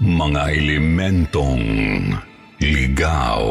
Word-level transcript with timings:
Mga 0.00 0.56
elementong 0.56 1.60
ligaw. 2.56 3.44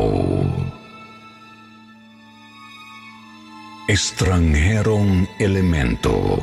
Estrangherong 3.85 5.29
elemento. 5.37 6.41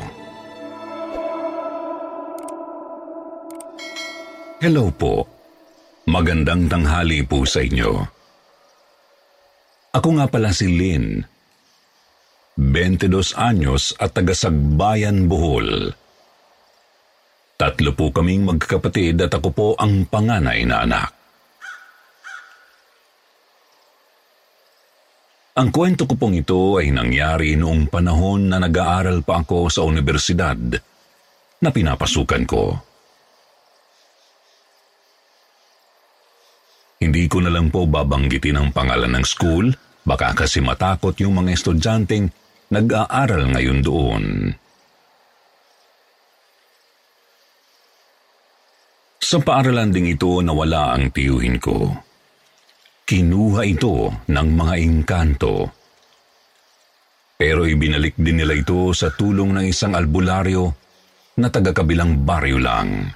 Hello 4.63 4.87
po. 4.95 5.27
Magandang 6.07 6.71
tanghali 6.71 7.27
po 7.27 7.43
sa 7.43 7.59
inyo. 7.59 7.91
Ako 9.91 10.09
nga 10.15 10.31
pala 10.31 10.55
si 10.55 10.71
Lynn. 10.71 11.19
22 12.55 13.35
anyos 13.35 13.91
at 13.99 14.15
taga 14.15 14.31
Sagbayan, 14.31 15.27
Bohol. 15.27 16.06
Tatlo 17.57 17.89
po 17.97 18.13
kaming 18.13 18.45
magkakapatid 18.45 19.17
at 19.17 19.33
ako 19.33 19.49
po 19.49 19.67
ang 19.81 20.05
panganay 20.05 20.61
na 20.61 20.85
anak. 20.85 21.09
Ang 25.57 25.73
kwento 25.73 26.05
ko 26.05 26.13
pong 26.13 26.37
ito 26.37 26.77
ay 26.77 26.93
nangyari 26.93 27.57
noong 27.57 27.89
panahon 27.89 28.53
na 28.53 28.61
nag-aaral 28.61 29.25
pa 29.25 29.41
ako 29.41 29.73
sa 29.73 29.81
universidad 29.81 30.53
na 31.57 31.69
pinapasukan 31.73 32.45
ko. 32.45 32.77
Hindi 37.01 37.25
ko 37.25 37.41
na 37.41 37.49
lang 37.49 37.73
po 37.73 37.89
babanggitin 37.89 38.61
ang 38.61 38.69
pangalan 38.69 39.17
ng 39.17 39.25
school, 39.25 39.73
baka 40.05 40.37
kasi 40.37 40.61
matakot 40.61 41.17
yung 41.17 41.41
mga 41.41 41.57
estudyanteng 41.57 42.29
nag-aaral 42.69 43.49
ngayon 43.49 43.81
doon. 43.81 44.25
Sa 49.27 49.43
paaralan 49.43 49.91
ding 49.91 50.07
ito 50.07 50.39
nawala 50.39 50.95
ang 50.95 51.11
tiyuhin 51.11 51.59
ko. 51.59 51.91
Kinuha 53.03 53.67
ito 53.67 54.23
ng 54.23 54.49
mga 54.55 54.73
engkanto. 54.79 55.67
Pero 57.35 57.67
ibinalik 57.67 58.15
din 58.15 58.39
nila 58.39 58.55
ito 58.55 58.95
sa 58.95 59.11
tulong 59.11 59.51
ng 59.51 59.67
isang 59.67 59.99
albularyo 59.99 60.71
na 61.43 61.51
taga-kabilang 61.51 62.23
baryo 62.23 62.55
lang. 62.55 63.11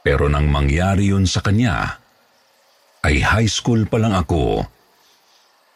Pero 0.00 0.32
nang 0.32 0.48
mangyari 0.48 1.12
yun 1.12 1.28
sa 1.28 1.44
kanya, 1.44 2.00
ay 3.04 3.20
high 3.20 3.50
school 3.52 3.84
pa 3.84 4.00
lang 4.00 4.16
ako 4.16 4.64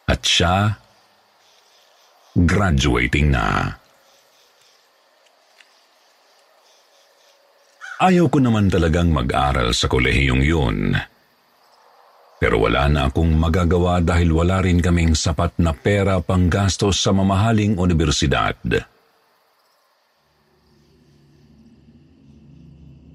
at 0.09 0.25
siya 0.25 0.81
graduating 2.33 3.37
na. 3.37 3.77
Ayaw 7.97 8.29
ko 8.29 8.45
naman 8.45 8.69
talagang 8.69 9.09
mag-aral 9.09 9.73
sa 9.73 9.89
kolehiyong 9.89 10.45
yun. 10.45 10.93
Pero 12.37 12.61
wala 12.61 12.84
na 12.93 13.09
akong 13.09 13.33
magagawa 13.33 14.05
dahil 14.05 14.37
wala 14.37 14.61
rin 14.61 14.84
kaming 14.84 15.17
sapat 15.17 15.57
na 15.57 15.73
pera 15.73 16.21
pang 16.21 16.53
gastos 16.53 17.01
sa 17.01 17.17
mamahaling 17.17 17.81
universidad. 17.81 18.61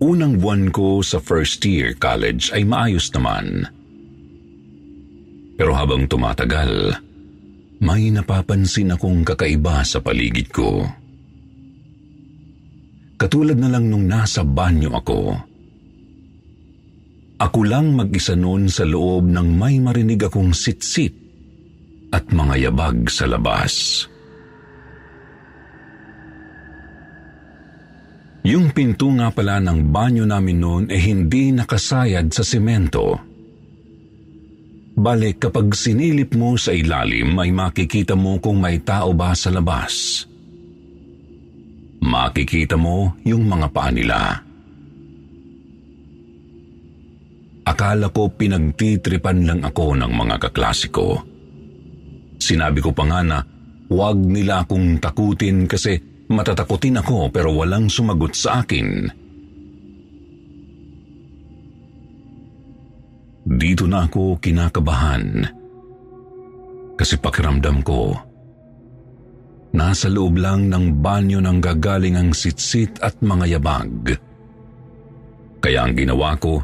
Unang 0.02 0.41
buwan 0.41 0.74
ko 0.74 1.06
sa 1.06 1.22
first 1.22 1.62
year 1.62 1.94
college 1.94 2.50
ay 2.50 2.66
maayos 2.66 3.14
naman. 3.14 3.70
Pero 5.62 5.78
habang 5.78 6.09
tumatagal, 6.09 6.97
may 7.86 8.09
napapansin 8.09 8.97
akong 8.97 9.22
kakaiba 9.22 9.86
sa 9.86 10.02
paligid 10.02 10.50
ko. 10.50 10.90
Katulad 13.22 13.54
na 13.54 13.70
lang 13.70 13.86
nung 13.86 14.09
nasa 14.09 14.42
banyo 14.42 14.98
ako. 14.98 15.20
Ako 17.38 17.59
lang 17.62 17.94
mag-isa 17.94 18.34
noon 18.34 18.66
sa 18.66 18.82
loob 18.82 19.30
nang 19.30 19.46
may 19.46 19.78
marinig 19.78 20.26
akong 20.26 20.58
sitsit 20.58 21.14
at 22.09 22.34
mga 22.34 22.66
yabag 22.66 23.06
sa 23.14 23.30
labas. 23.30 24.06
Yung 28.42 28.74
pinto 28.74 29.06
nga 29.14 29.30
pala 29.30 29.62
ng 29.62 29.94
banyo 29.94 30.26
namin 30.26 30.58
noon 30.58 30.84
ay 30.90 31.14
hindi 31.14 31.53
nakasayad 31.53 32.34
sa 32.34 32.42
semento. 32.42 33.22
Bale, 34.98 35.38
kapag 35.38 35.78
sinilip 35.78 36.34
mo 36.34 36.58
sa 36.58 36.74
ilalim 36.74 37.38
ay 37.38 37.53
makikita 37.53 38.18
mo 38.18 38.42
kung 38.42 38.58
may 38.58 38.82
tao 38.82 39.14
ba 39.14 39.38
sa 39.38 39.53
labas 39.53 40.26
makikita 42.01 42.75
mo 42.75 43.13
yung 43.22 43.45
mga 43.45 43.67
paa 43.69 43.94
nila. 43.94 44.19
Akala 47.62 48.09
ko 48.09 48.34
pinagtitripan 48.34 49.45
lang 49.45 49.62
ako 49.62 49.94
ng 49.95 50.11
mga 50.11 50.35
kaklasiko. 50.50 51.22
Sinabi 52.41 52.81
ko 52.81 52.90
pa 52.90 53.06
nga 53.06 53.22
na 53.22 53.38
huwag 53.85 54.17
nila 54.17 54.66
akong 54.66 54.97
takutin 54.97 55.69
kasi 55.69 56.01
matatakutin 56.25 56.97
ako 56.97 57.29
pero 57.29 57.53
walang 57.53 57.85
sumagot 57.85 58.34
sa 58.34 58.66
akin. 58.66 59.06
Dito 63.45 63.85
na 63.85 64.09
ako 64.09 64.41
kinakabahan 64.41 65.45
kasi 66.97 67.17
pakiramdam 67.22 67.85
ko 67.85 68.31
Nasa 69.72 70.12
loob 70.12 70.36
lang 70.36 70.68
ng 70.68 71.00
banyo 71.00 71.40
ng 71.40 71.58
gagaling 71.64 72.20
ang 72.20 72.36
sitsit 72.36 73.00
at 73.00 73.16
mga 73.24 73.56
yabag. 73.56 74.20
Kaya 75.64 75.88
ang 75.88 75.96
ginawa 75.96 76.36
ko, 76.36 76.59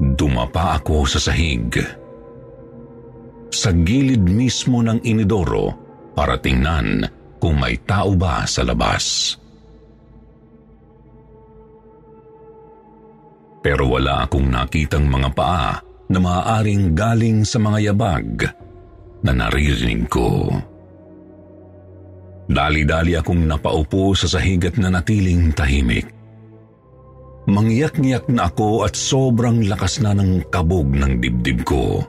dumapa 0.00 0.80
ako 0.80 1.06
sa 1.06 1.20
sahig. 1.22 1.78
Sa 3.54 3.70
gilid 3.70 4.26
mismo 4.26 4.82
ng 4.82 5.04
inidoro 5.06 5.74
para 6.16 6.40
tingnan 6.42 7.06
kung 7.38 7.60
may 7.60 7.78
tao 7.86 8.18
ba 8.18 8.42
sa 8.50 8.66
labas. 8.66 9.36
Pero 13.60 13.84
wala 13.92 14.24
akong 14.24 14.48
nakitang 14.48 15.04
mga 15.04 15.30
paa 15.36 15.76
na 16.10 16.18
maaaring 16.18 16.96
galing 16.96 17.44
sa 17.44 17.60
mga 17.60 17.92
yabag 17.92 18.48
na 19.20 19.32
naririnig 19.36 20.08
ko. 20.08 20.48
Dali-dali 22.50 23.14
akong 23.14 23.46
napaupo 23.46 24.10
sa 24.18 24.26
sahigat 24.26 24.74
na 24.74 24.90
natiling 24.90 25.54
tahimik. 25.54 26.10
Mangyak-ngyak 27.46 28.26
na 28.26 28.50
ako 28.50 28.82
at 28.82 28.98
sobrang 28.98 29.70
lakas 29.70 30.02
na 30.02 30.10
ng 30.18 30.50
kabog 30.50 30.90
ng 30.90 31.22
dibdib 31.22 31.62
ko. 31.62 32.02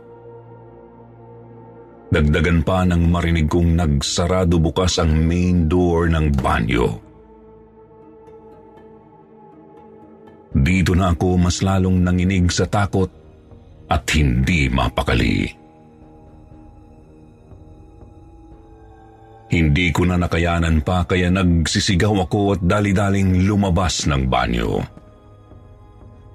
Dagdagan 2.09 2.65
pa 2.65 2.83
nang 2.83 3.05
marinig 3.07 3.47
kong 3.47 3.77
nagsarado 3.77 4.57
bukas 4.57 4.97
ang 4.97 5.13
main 5.29 5.69
door 5.69 6.09
ng 6.09 6.33
banyo. 6.33 6.89
Dito 10.51 10.91
na 10.97 11.13
ako 11.13 11.37
mas 11.37 11.63
lalong 11.63 12.01
nanginig 12.01 12.49
sa 12.51 12.67
takot 12.67 13.07
at 13.87 14.03
hindi 14.11 14.67
mapakali. 14.67 15.60
Hindi 19.51 19.91
ko 19.91 20.07
na 20.07 20.15
nakayanan 20.15 20.79
pa 20.79 21.03
kaya 21.03 21.27
nagsisigaw 21.27 22.23
ako 22.23 22.55
at 22.55 22.61
dali-daling 22.63 23.43
lumabas 23.43 24.07
ng 24.07 24.31
banyo. 24.31 24.79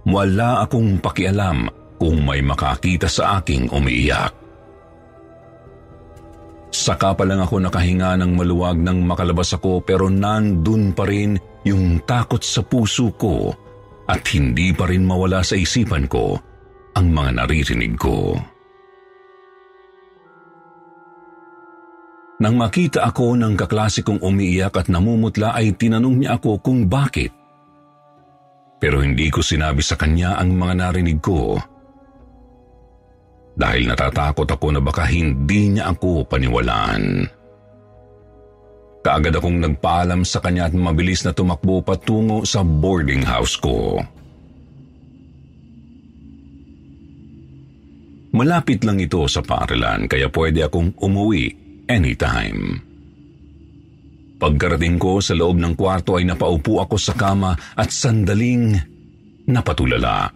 Wala 0.05 0.61
akong 0.69 1.01
pakialam 1.01 1.67
kung 1.97 2.21
may 2.29 2.45
makakita 2.45 3.09
sa 3.09 3.41
aking 3.41 3.73
umiiyak. 3.73 4.37
Saka 6.77 7.17
pa 7.17 7.25
lang 7.25 7.41
ako 7.41 7.57
nakahinga 7.65 8.21
ng 8.21 8.37
maluwag 8.37 8.77
nang 8.77 9.01
makalabas 9.01 9.57
ako 9.57 9.81
pero 9.81 10.13
nandun 10.13 10.93
pa 10.93 11.09
rin 11.09 11.41
yung 11.65 12.05
takot 12.05 12.45
sa 12.45 12.61
puso 12.61 13.17
ko 13.17 13.49
at 14.05 14.23
hindi 14.37 14.77
pa 14.77 14.85
rin 14.85 15.09
mawala 15.09 15.41
sa 15.41 15.57
isipan 15.57 16.05
ko 16.05 16.37
ang 16.93 17.07
mga 17.17 17.43
naririnig 17.43 17.97
ko. 17.97 18.37
Nang 22.37 22.61
makita 22.61 23.09
ako 23.09 23.33
ng 23.41 23.57
kaklase 23.57 24.05
kong 24.05 24.21
umiiyak 24.21 24.77
at 24.77 24.93
namumutla 24.93 25.57
ay 25.57 25.73
tinanong 25.73 26.21
niya 26.21 26.37
ako 26.37 26.61
kung 26.61 26.85
bakit. 26.85 27.33
Pero 28.77 29.01
hindi 29.01 29.33
ko 29.33 29.41
sinabi 29.41 29.81
sa 29.81 29.97
kanya 29.97 30.37
ang 30.37 30.53
mga 30.53 30.75
narinig 30.85 31.17
ko. 31.25 31.57
Dahil 33.57 33.89
natatakot 33.89 34.45
ako 34.45 34.67
na 34.69 34.85
baka 34.85 35.09
hindi 35.09 35.73
niya 35.73 35.97
ako 35.97 36.29
paniwalaan. 36.29 37.25
Kaagad 39.01 39.41
akong 39.41 39.57
nagpaalam 39.57 40.21
sa 40.21 40.45
kanya 40.45 40.69
at 40.69 40.77
mabilis 40.77 41.25
na 41.25 41.33
tumakbo 41.33 41.81
patungo 41.81 42.45
sa 42.45 42.61
boarding 42.61 43.25
house 43.25 43.57
ko. 43.57 43.97
Malapit 48.37 48.85
lang 48.85 49.01
ito 49.01 49.25
sa 49.25 49.41
paaralan 49.41 50.05
kaya 50.05 50.29
pwede 50.29 50.69
akong 50.69 50.93
umuwi 51.01 51.66
anytime. 51.89 52.83
Pagkarating 54.37 55.01
ko 55.01 55.19
sa 55.25 55.33
loob 55.33 55.57
ng 55.57 55.73
kwarto 55.73 56.21
ay 56.21 56.29
napaupo 56.29 56.85
ako 56.85 57.01
sa 57.01 57.17
kama 57.17 57.57
at 57.57 57.89
sandaling 57.89 58.77
napatulala. 59.49 60.29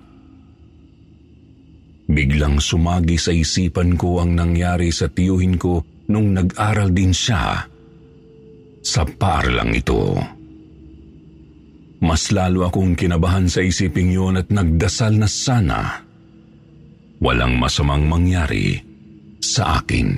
Biglang 2.10 2.58
sumagi 2.58 3.20
sa 3.20 3.30
isipan 3.30 3.94
ko 3.94 4.24
ang 4.24 4.34
nangyari 4.34 4.90
sa 4.90 5.06
tiyuhin 5.06 5.60
ko 5.60 5.84
nung 6.10 6.34
nag-aral 6.34 6.90
din 6.90 7.14
siya 7.14 7.62
sa 8.80 9.02
paaralang 9.04 9.76
ito. 9.76 10.16
Mas 12.00 12.32
lalo 12.32 12.64
akong 12.64 12.96
kinabahan 12.96 13.46
sa 13.46 13.60
isiping 13.60 14.16
yun 14.16 14.40
at 14.40 14.48
nagdasal 14.48 15.12
na 15.12 15.28
sana 15.28 16.00
walang 17.20 17.60
masamang 17.60 18.08
mangyari 18.08 18.80
sa 19.44 19.84
akin. 19.84 20.08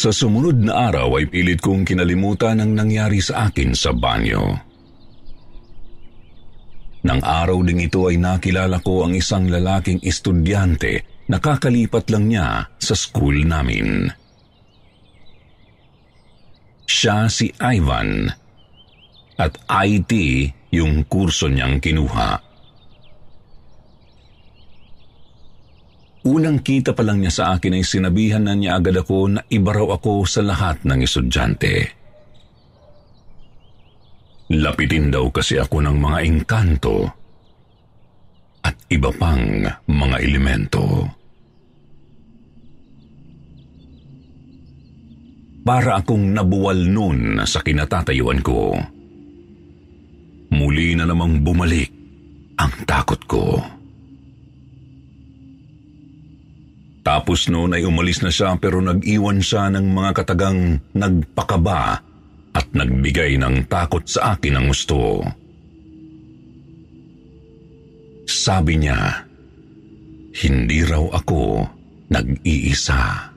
Sa 0.00 0.16
sumunod 0.16 0.56
na 0.64 0.88
araw 0.88 1.20
ay 1.20 1.28
pilit 1.28 1.60
kong 1.60 1.84
kinalimutan 1.84 2.56
ang 2.56 2.72
nangyari 2.72 3.20
sa 3.20 3.52
akin 3.52 3.76
sa 3.76 3.92
banyo. 3.92 4.56
Nang 7.04 7.20
araw 7.20 7.60
ding 7.60 7.84
ito 7.84 8.08
ay 8.08 8.16
nakilala 8.16 8.80
ko 8.80 9.04
ang 9.04 9.12
isang 9.12 9.52
lalaking 9.52 10.00
estudyante 10.00 11.04
na 11.28 11.36
kakalipat 11.36 12.08
lang 12.08 12.32
niya 12.32 12.72
sa 12.80 12.96
school 12.96 13.44
namin. 13.44 14.08
Siya 16.88 17.28
si 17.28 17.52
Ivan 17.60 18.24
at 19.36 19.52
IT 19.68 20.12
yung 20.72 21.04
kurso 21.12 21.52
niyang 21.52 21.76
kinuha. 21.76 22.49
Unang 26.20 26.60
kita 26.60 26.92
pa 26.92 27.00
lang 27.00 27.24
niya 27.24 27.32
sa 27.32 27.44
akin 27.56 27.80
ay 27.80 27.84
sinabihan 27.84 28.44
na 28.44 28.52
niya 28.52 28.76
agad 28.76 28.92
ako 29.00 29.40
na 29.40 29.40
iba 29.48 29.72
raw 29.72 29.96
ako 29.96 30.28
sa 30.28 30.44
lahat 30.44 30.84
ng 30.84 31.00
estudyante. 31.00 31.96
Lapitin 34.52 35.08
daw 35.08 35.32
kasi 35.32 35.56
ako 35.56 35.80
ng 35.80 35.96
mga 35.96 36.18
engkanto 36.28 37.08
at 38.60 38.76
iba 38.92 39.08
pang 39.16 39.64
mga 39.88 40.16
elemento. 40.20 41.08
Para 45.64 46.02
akong 46.04 46.36
nabuwal 46.36 46.84
noon 46.84 47.40
sa 47.48 47.64
kinatatayuan 47.64 48.44
ko. 48.44 48.76
Muli 50.52 50.98
na 50.98 51.08
namang 51.08 51.40
bumalik 51.40 51.88
ang 52.60 52.74
takot 52.84 53.22
ko. 53.24 53.79
Tapos 57.00 57.48
noon 57.48 57.76
ay 57.76 57.88
umalis 57.88 58.20
na 58.20 58.28
siya 58.28 58.60
pero 58.60 58.84
nag-iwan 58.84 59.40
siya 59.40 59.72
ng 59.72 59.86
mga 59.88 60.10
katagang 60.20 60.76
nagpakaba 60.92 62.04
at 62.52 62.66
nagbigay 62.76 63.40
ng 63.40 63.64
takot 63.70 64.04
sa 64.04 64.36
akin 64.36 64.60
ng 64.60 64.66
gusto. 64.68 65.24
Sabi 68.28 68.78
niya, 68.78 69.26
hindi 70.44 70.86
raw 70.86 71.02
ako 71.10 71.66
nag-iisa. 72.12 73.32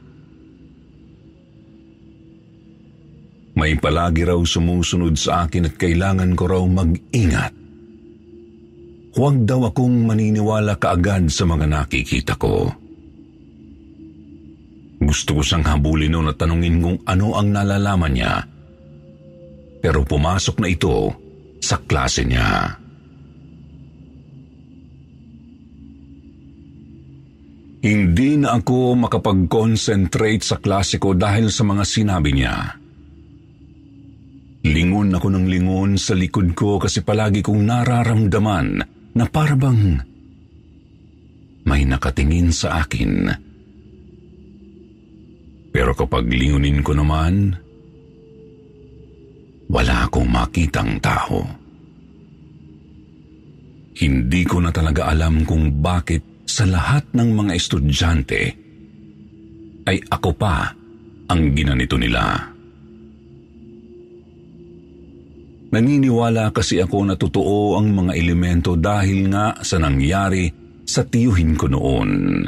May 3.53 3.77
palagi 3.77 4.25
raw 4.25 4.37
sumusunod 4.41 5.13
sa 5.15 5.45
akin 5.45 5.69
at 5.69 5.75
kailangan 5.77 6.33
ko 6.33 6.43
raw 6.49 6.63
mag-ingat. 6.65 7.53
Huwag 9.13 9.45
daw 9.45 9.69
akong 9.69 10.09
maniniwala 10.09 10.73
kaagad 10.81 11.29
sa 11.29 11.45
mga 11.45 11.69
nakikita 11.69 12.33
ko. 12.33 12.82
Gusto 15.03 15.39
ko 15.39 15.41
siyang 15.43 15.67
habulin 15.67 16.15
noon 16.15 16.31
at 16.31 16.39
tanungin 16.39 16.79
kung 16.79 16.97
ano 17.03 17.35
ang 17.35 17.51
nalalaman 17.51 18.13
niya. 18.15 18.35
Pero 19.83 20.07
pumasok 20.07 20.55
na 20.63 20.67
ito 20.71 21.11
sa 21.59 21.75
klase 21.83 22.23
niya. 22.23 22.79
Hindi 27.83 28.39
na 28.39 28.55
ako 28.55 28.95
makapag-concentrate 28.95 30.39
sa 30.39 30.55
klase 30.63 30.95
ko 31.03 31.11
dahil 31.11 31.51
sa 31.51 31.67
mga 31.67 31.83
sinabi 31.83 32.31
niya. 32.31 32.79
Lingon 34.63 35.11
ako 35.11 35.27
ng 35.27 35.45
lingon 35.51 35.99
sa 35.99 36.15
likod 36.15 36.55
ko 36.55 36.79
kasi 36.79 37.03
palagi 37.03 37.43
kong 37.43 37.67
nararamdaman 37.67 38.67
na 39.19 39.25
parabang 39.27 39.99
may 41.67 41.83
nakatingin 41.83 42.55
sa 42.55 42.87
akin 42.87 43.42
pero 45.73 45.97
kapag 45.97 46.29
lingunin 46.29 46.85
ko 46.85 46.93
naman, 46.93 47.57
wala 49.73 50.05
akong 50.05 50.29
makitang 50.29 51.01
tao. 51.01 51.41
Hindi 53.97 54.45
ko 54.45 54.61
na 54.61 54.69
talaga 54.69 55.09
alam 55.09 55.41
kung 55.41 55.81
bakit 55.81 56.45
sa 56.45 56.69
lahat 56.69 57.09
ng 57.17 57.29
mga 57.33 57.51
estudyante 57.57 58.41
ay 59.89 59.97
ako 60.13 60.29
pa 60.37 60.69
ang 61.33 61.41
ginanito 61.57 61.97
nila. 61.97 62.53
Naniniwala 65.73 66.53
kasi 66.53 66.77
ako 66.77 66.97
na 67.09 67.17
totoo 67.17 67.81
ang 67.81 67.89
mga 67.89 68.13
elemento 68.13 68.77
dahil 68.77 69.33
nga 69.33 69.57
sa 69.65 69.81
nangyari 69.81 70.45
sa 70.85 71.01
tiyuhin 71.01 71.57
ko 71.57 71.65
noon. 71.65 72.45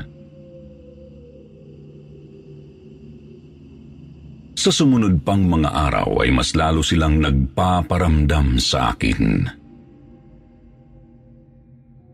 Sa 4.55 4.71
sumunod 4.71 5.21
pang 5.27 5.43
mga 5.43 5.67
araw 5.67 6.23
ay 6.23 6.31
mas 6.31 6.55
lalo 6.55 6.79
silang 6.79 7.19
nagpaparamdam 7.19 8.55
sa 8.55 8.95
akin. 8.95 9.51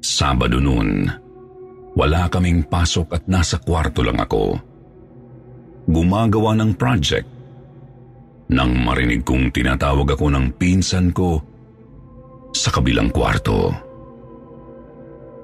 Sabado 0.01 0.57
noon, 0.57 1.05
wala 1.93 2.25
kaming 2.33 2.65
pasok 2.65 3.13
at 3.13 3.23
nasa 3.29 3.61
kwarto 3.61 4.01
lang 4.01 4.17
ako. 4.17 4.57
Gumagawa 5.85 6.57
ng 6.57 6.73
project 6.73 7.29
nang 8.51 8.73
marinig 8.73 9.21
kong 9.23 9.53
tinatawag 9.53 10.17
ako 10.17 10.33
ng 10.33 10.45
pinsan 10.57 11.13
ko 11.13 11.39
sa 12.51 12.73
kabilang 12.73 13.13
kwarto. 13.13 13.71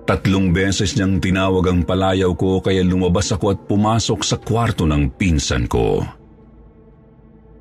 Tatlong 0.08 0.56
beses 0.56 0.96
niyang 0.96 1.20
tinawag 1.20 1.68
ang 1.68 1.82
palayaw 1.84 2.32
ko 2.36 2.64
kaya 2.64 2.80
lumabas 2.84 3.32
ako 3.36 3.54
at 3.54 3.60
pumasok 3.68 4.20
sa 4.24 4.40
kwarto 4.40 4.88
ng 4.88 5.14
pinsan 5.16 5.68
ko. 5.68 6.04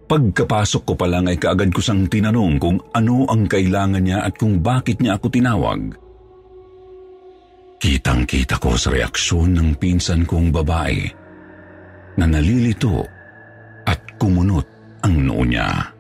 Pagkapasok 0.07 0.83
ko 0.87 0.95
pa 0.95 1.11
lang 1.11 1.27
ay 1.27 1.35
kaagad 1.35 1.75
ko 1.75 1.83
sang 1.83 2.07
tinanong 2.07 2.63
kung 2.63 2.79
ano 2.95 3.27
ang 3.27 3.51
kailangan 3.51 4.07
niya 4.07 4.23
at 4.23 4.39
kung 4.39 4.63
bakit 4.63 5.03
niya 5.03 5.19
ako 5.19 5.27
tinawag. 5.35 5.99
Kitang-kita 7.83 8.63
ko 8.63 8.79
sa 8.79 8.95
reaksyon 8.95 9.59
ng 9.59 9.71
pinsan 9.75 10.23
kong 10.23 10.55
babae 10.55 11.11
na 12.17 12.25
nalilito 12.25 13.03
at 13.83 13.99
kumunot 14.15 14.67
ang 15.03 15.27
noo 15.27 15.43
niya. 15.43 15.91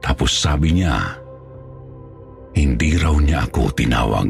Tapos 0.00 0.32
sabi 0.32 0.80
niya, 0.80 0.96
hindi 2.56 2.96
raw 2.96 3.14
niya 3.20 3.44
ako 3.44 3.76
tinawag. 3.76 4.28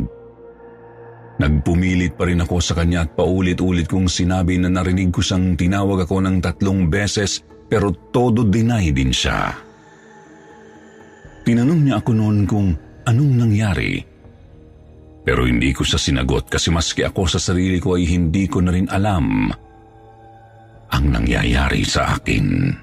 Nagpumilit 1.41 2.19
pa 2.19 2.29
rin 2.29 2.43
ako 2.45 2.61
sa 2.61 2.77
kanya 2.77 3.07
at 3.09 3.17
paulit-ulit 3.17 3.89
kong 3.89 4.11
sinabi 4.11 4.61
na 4.61 4.69
narinig 4.69 5.09
ko 5.09 5.25
siyang 5.25 5.57
tinawag 5.57 6.05
ako 6.05 6.21
ng 6.21 6.37
tatlong 6.45 6.93
beses 6.93 7.41
pero 7.71 7.95
todo 8.11 8.43
deny 8.43 8.91
din 8.91 9.15
siya. 9.15 9.55
Tinanong 11.47 11.81
niya 11.87 12.03
ako 12.03 12.11
noon 12.11 12.39
kung 12.45 12.75
anong 13.07 13.33
nangyari. 13.39 14.03
Pero 15.23 15.47
hindi 15.47 15.71
ko 15.71 15.87
siya 15.87 16.03
sinagot 16.03 16.51
kasi 16.51 16.75
maski 16.75 17.07
ako 17.07 17.31
sa 17.31 17.39
sarili 17.39 17.79
ko 17.79 17.95
ay 17.95 18.11
hindi 18.11 18.51
ko 18.51 18.59
na 18.59 18.75
rin 18.75 18.91
alam 18.91 19.55
ang 20.91 21.05
nangyayari 21.07 21.87
sa 21.87 22.19
akin. 22.19 22.75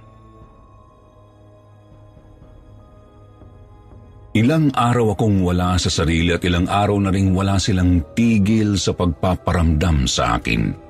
Ilang 4.37 4.69
araw 4.69 5.17
akong 5.17 5.41
wala 5.41 5.81
sa 5.81 5.89
sarili 5.89 6.29
at 6.29 6.45
ilang 6.45 6.69
araw 6.69 7.01
na 7.01 7.09
rin 7.09 7.33
wala 7.33 7.57
silang 7.57 8.05
tigil 8.13 8.77
sa 8.77 8.93
pagpaparamdam 8.93 10.05
sa 10.05 10.37
akin. 10.37 10.86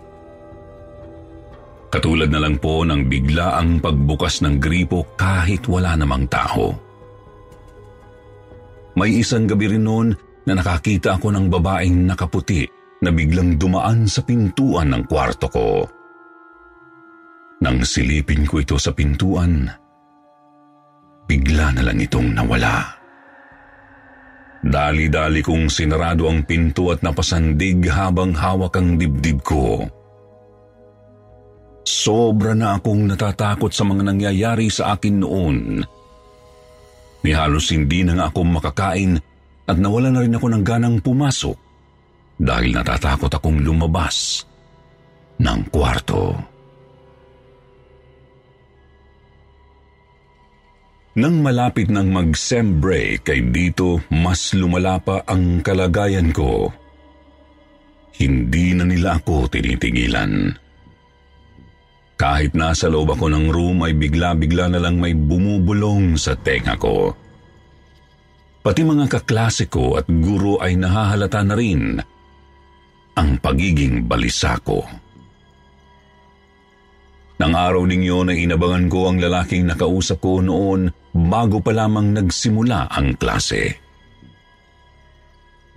Katulad 1.88 2.28
na 2.28 2.44
lang 2.44 2.60
po 2.60 2.84
ng 2.84 3.08
bigla 3.08 3.64
ang 3.64 3.80
pagbukas 3.80 4.44
ng 4.44 4.60
gripo 4.60 5.16
kahit 5.16 5.64
wala 5.72 5.96
namang 5.96 6.28
tao. 6.28 6.76
May 8.98 9.24
isang 9.24 9.48
gabi 9.48 9.72
rin 9.72 9.86
noon 9.88 10.10
na 10.44 10.54
nakakita 10.58 11.16
ako 11.16 11.32
ng 11.32 11.46
babaeng 11.48 12.04
nakaputi 12.10 12.68
na 13.04 13.14
biglang 13.14 13.56
dumaan 13.56 14.10
sa 14.10 14.26
pintuan 14.26 14.92
ng 14.92 15.04
kwarto 15.06 15.48
ko. 15.48 15.70
Nang 17.64 17.82
silipin 17.86 18.44
ko 18.44 18.62
ito 18.62 18.76
sa 18.78 18.92
pintuan, 18.92 19.70
bigla 21.26 21.74
na 21.74 21.82
lang 21.86 21.98
itong 22.02 22.36
nawala. 22.36 22.98
Dali-dali 24.66 25.40
kong 25.46 25.70
sinarado 25.70 26.28
ang 26.28 26.44
pinto 26.44 26.90
at 26.92 27.00
napasandig 27.06 27.86
habang 27.88 28.34
hawak 28.34 28.76
ang 28.76 28.98
dibdib 28.98 29.40
ko. 29.46 29.86
Sobra 31.88 32.52
na 32.52 32.76
akong 32.76 33.08
natatakot 33.08 33.72
sa 33.72 33.88
mga 33.88 34.12
nangyayari 34.12 34.68
sa 34.68 35.00
akin 35.00 35.24
noon. 35.24 35.80
Ni 37.24 37.32
halos 37.32 37.72
hindi 37.72 38.04
na 38.04 38.20
nga 38.20 38.28
ako 38.28 38.44
makakain 38.44 39.16
at 39.64 39.80
nawala 39.80 40.12
na 40.12 40.20
rin 40.20 40.36
ako 40.36 40.52
ng 40.52 40.64
ganang 40.68 41.00
pumasok 41.00 41.56
dahil 42.36 42.76
natatakot 42.76 43.32
akong 43.32 43.64
lumabas 43.64 44.44
ng 45.40 45.60
kwarto. 45.72 46.36
Nang 51.18 51.40
malapit 51.40 51.88
ng 51.88 52.12
mag-sem 52.12 52.84
break 52.84 53.32
ay 53.32 53.48
dito 53.48 54.04
mas 54.12 54.52
lumala 54.52 55.00
pa 55.00 55.24
ang 55.24 55.64
kalagayan 55.64 56.36
ko. 56.36 56.68
Hindi 58.20 58.76
na 58.76 58.84
nila 58.84 59.24
ako 59.24 59.48
tinitigilan. 59.48 60.67
Kahit 62.18 62.58
nasa 62.58 62.90
loob 62.90 63.14
ako 63.14 63.30
ng 63.30 63.46
room 63.54 63.86
ay 63.86 63.94
bigla-bigla 63.94 64.74
na 64.74 64.82
lang 64.82 64.98
may 64.98 65.14
bumubulong 65.14 66.18
sa 66.18 66.34
tenga 66.34 66.74
ko. 66.74 67.14
Pati 68.66 68.82
mga 68.82 69.06
kaklase 69.06 69.70
ko 69.70 69.96
at 69.96 70.10
guro 70.10 70.58
ay 70.60 70.76
nahahalata 70.76 71.46
na 71.46 71.56
rin 71.56 72.02
ang 73.18 73.30
pagiging 73.38 74.10
balisa 74.10 74.58
ko. 74.66 74.82
Nang 77.38 77.54
araw 77.54 77.86
ninyo 77.86 78.26
na 78.26 78.34
inabangan 78.34 78.90
ko 78.90 79.14
ang 79.14 79.22
lalaking 79.22 79.70
nakausap 79.70 80.18
ko 80.18 80.42
noon 80.42 80.90
bago 81.14 81.62
pa 81.62 81.70
lamang 81.70 82.18
nagsimula 82.18 82.90
ang 82.90 83.14
klase. 83.14 83.78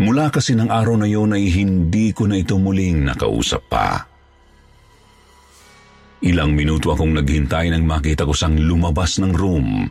Mula 0.00 0.32
kasi 0.32 0.56
ng 0.56 0.72
araw 0.72 0.96
na 0.96 1.04
yon 1.04 1.36
ay 1.36 1.52
hindi 1.52 2.16
ko 2.16 2.24
na 2.24 2.40
ito 2.40 2.56
muling 2.56 3.04
nakausap 3.04 3.60
pa. 3.68 4.09
Ilang 6.20 6.52
minuto 6.52 6.92
akong 6.92 7.16
naghintay 7.16 7.72
nang 7.72 7.88
makita 7.88 8.28
ko 8.28 8.36
sang 8.36 8.60
lumabas 8.60 9.16
ng 9.16 9.32
room. 9.32 9.88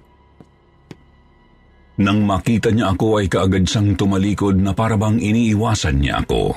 Nang 1.99 2.19
makita 2.23 2.69
niya 2.69 2.93
ako 2.93 3.19
ay 3.19 3.27
kaagad 3.27 3.65
siyang 3.65 3.97
tumalikod 3.97 4.55
na 4.55 4.71
parabang 4.71 5.17
iniiwasan 5.17 5.99
niya 5.99 6.21
ako. 6.21 6.53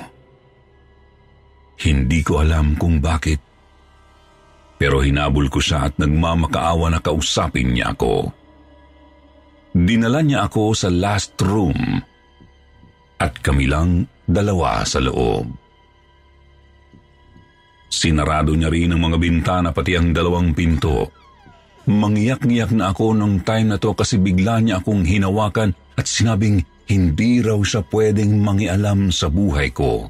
Hindi 1.82 2.20
ko 2.20 2.44
alam 2.44 2.76
kung 2.76 3.00
bakit. 3.00 3.40
Pero 4.76 5.00
hinabol 5.02 5.48
ko 5.48 5.58
siya 5.58 5.90
at 5.90 5.94
nagmamakaawa 5.98 6.92
na 6.92 7.00
kausapin 7.00 7.74
niya 7.74 7.96
ako. 7.96 8.28
Dinala 9.72 10.20
niya 10.20 10.46
ako 10.46 10.76
sa 10.76 10.92
last 10.92 11.32
room 11.40 11.96
at 13.16 13.32
kami 13.40 13.70
lang 13.70 14.04
dalawa 14.28 14.84
sa 14.84 15.00
loob. 15.00 15.61
Sinarado 17.92 18.56
niya 18.56 18.72
rin 18.72 18.96
ang 18.96 19.04
mga 19.04 19.20
bintana 19.20 19.68
pati 19.68 19.92
ang 20.00 20.16
dalawang 20.16 20.56
pinto. 20.56 21.12
Mangyak-ngiyak 21.84 22.72
na 22.72 22.88
ako 22.88 23.12
nung 23.12 23.44
time 23.44 23.68
na 23.68 23.76
to 23.76 23.92
kasi 23.92 24.16
bigla 24.16 24.64
niya 24.64 24.80
akong 24.80 25.04
hinawakan 25.04 25.76
at 26.00 26.08
sinabing 26.08 26.64
hindi 26.88 27.44
raw 27.44 27.60
siya 27.60 27.84
pwedeng 27.92 28.40
mangialam 28.40 29.12
sa 29.12 29.28
buhay 29.28 29.68
ko. 29.76 30.08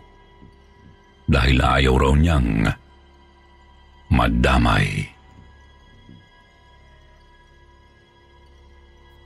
Dahil 1.27 1.59
ayaw 1.59 1.95
raw 1.99 2.15
niyang 2.15 2.71
madamay. 4.15 4.87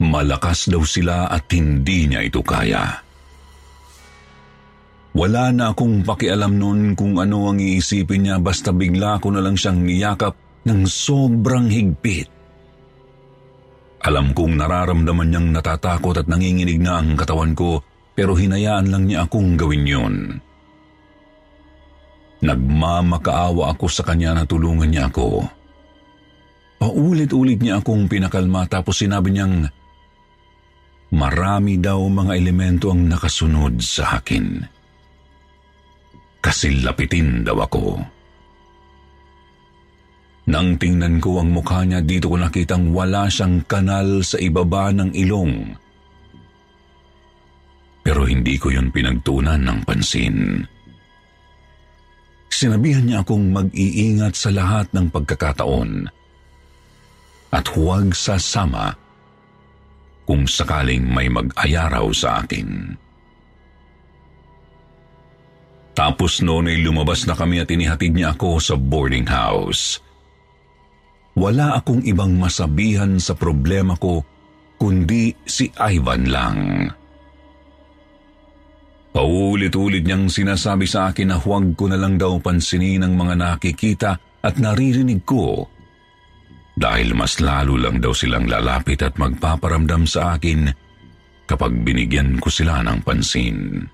Malakas 0.01 0.73
daw 0.73 0.81
sila 0.85 1.29
at 1.29 1.45
hindi 1.53 2.09
niya 2.09 2.25
ito 2.25 2.41
kaya. 2.41 3.06
Wala 5.16 5.49
na 5.49 5.73
akong 5.73 6.04
pakialam 6.04 6.61
noon 6.61 6.92
kung 6.92 7.16
ano 7.16 7.49
ang 7.49 7.56
iisipin 7.56 8.28
niya 8.28 8.37
basta 8.37 8.68
bigla 8.68 9.16
ko 9.16 9.32
na 9.32 9.40
lang 9.40 9.56
siyang 9.56 9.80
niyakap 9.80 10.37
ng 10.68 10.85
sobrang 10.85 11.73
higpit. 11.73 12.28
Alam 14.04 14.37
kong 14.37 14.61
nararamdaman 14.61 15.32
niyang 15.32 15.49
natatakot 15.56 16.20
at 16.20 16.28
nanginginig 16.28 16.76
na 16.76 17.00
ang 17.00 17.16
katawan 17.16 17.56
ko 17.56 17.80
pero 18.12 18.37
hinayaan 18.37 18.92
lang 18.92 19.08
niya 19.08 19.25
akong 19.25 19.56
gawin 19.56 19.88
yun. 19.88 20.16
Nagmamakaawa 22.44 23.73
ako 23.73 23.88
sa 23.88 24.04
kanya 24.04 24.37
na 24.37 24.44
tulungan 24.44 24.92
niya 24.92 25.08
ako. 25.08 25.49
Paulit-ulit 26.76 27.64
niya 27.64 27.80
akong 27.80 28.04
pinakalma 28.04 28.68
tapos 28.68 29.00
sinabi 29.00 29.32
niyang 29.32 29.64
marami 31.16 31.80
daw 31.80 32.04
mga 32.04 32.37
elemento 32.37 32.92
ang 32.92 33.08
nakasunod 33.08 33.80
sa 33.80 34.20
akin 34.20 34.75
kasi 36.47 36.79
lapitin 36.79 37.43
daw 37.43 37.59
ako. 37.59 37.99
Nang 40.47 40.79
tingnan 40.79 41.19
ko 41.19 41.43
ang 41.43 41.50
mukha 41.50 41.83
niya, 41.83 41.99
dito 41.99 42.31
ko 42.31 42.38
nakitang 42.38 42.95
wala 42.95 43.26
siyang 43.26 43.67
kanal 43.67 44.23
sa 44.23 44.38
ibaba 44.38 44.95
ng 44.95 45.11
ilong. 45.11 45.75
Pero 48.07 48.23
hindi 48.31 48.55
ko 48.55 48.71
yun 48.71 48.95
pinagtunan 48.95 49.59
ng 49.59 49.83
pansin. 49.83 50.62
Sinabihan 52.47 53.03
niya 53.03 53.26
akong 53.26 53.50
mag-iingat 53.50 54.38
sa 54.38 54.55
lahat 54.55 54.87
ng 54.95 55.11
pagkakataon 55.11 56.07
at 57.50 57.67
huwag 57.75 58.15
sasama 58.15 58.95
kung 60.23 60.47
sakaling 60.47 61.11
may 61.11 61.26
mag-ayaraw 61.26 62.07
sa 62.15 62.47
akin. 62.47 62.95
Tapos 65.97 66.45
noon 66.45 66.69
ay 66.69 66.85
lumabas 66.85 67.25
na 67.25 67.33
kami 67.33 67.65
at 67.65 67.73
inihatid 67.73 68.12
niya 68.12 68.37
ako 68.37 68.61
sa 68.61 68.76
boarding 68.76 69.25
house. 69.25 70.05
Wala 71.33 71.81
akong 71.81 72.05
ibang 72.05 72.37
masabihan 72.37 73.17
sa 73.17 73.33
problema 73.33 73.97
ko 73.97 74.21
kundi 74.76 75.33
si 75.49 75.73
Ivan 75.73 76.29
lang. 76.29 76.61
Paulit-ulit 79.17 80.05
niyang 80.05 80.29
sinasabi 80.29 80.85
sa 80.85 81.09
akin 81.09 81.33
na 81.33 81.41
huwag 81.41 81.73
ko 81.73 81.88
na 81.88 81.97
lang 81.97 82.21
daw 82.21 82.37
pansinin 82.37 83.00
ang 83.00 83.17
mga 83.17 83.35
nakikita 83.41 84.12
at 84.45 84.61
naririnig 84.61 85.25
ko 85.25 85.65
dahil 86.76 87.17
mas 87.17 87.41
lalo 87.41 87.81
lang 87.81 88.05
daw 88.05 88.12
silang 88.12 88.45
lalapit 88.45 89.00
at 89.00 89.17
magpaparamdam 89.17 90.05
sa 90.05 90.37
akin 90.37 90.69
kapag 91.49 91.73
binigyan 91.81 92.37
ko 92.37 92.53
sila 92.53 92.85
ng 92.85 93.00
pansin 93.00 93.88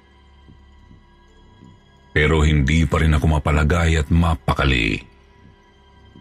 pero 2.12 2.44
hindi 2.44 2.84
pa 2.84 3.00
rin 3.00 3.16
ako 3.16 3.40
mapalagay 3.40 3.96
at 3.96 4.08
mapakali. 4.12 5.00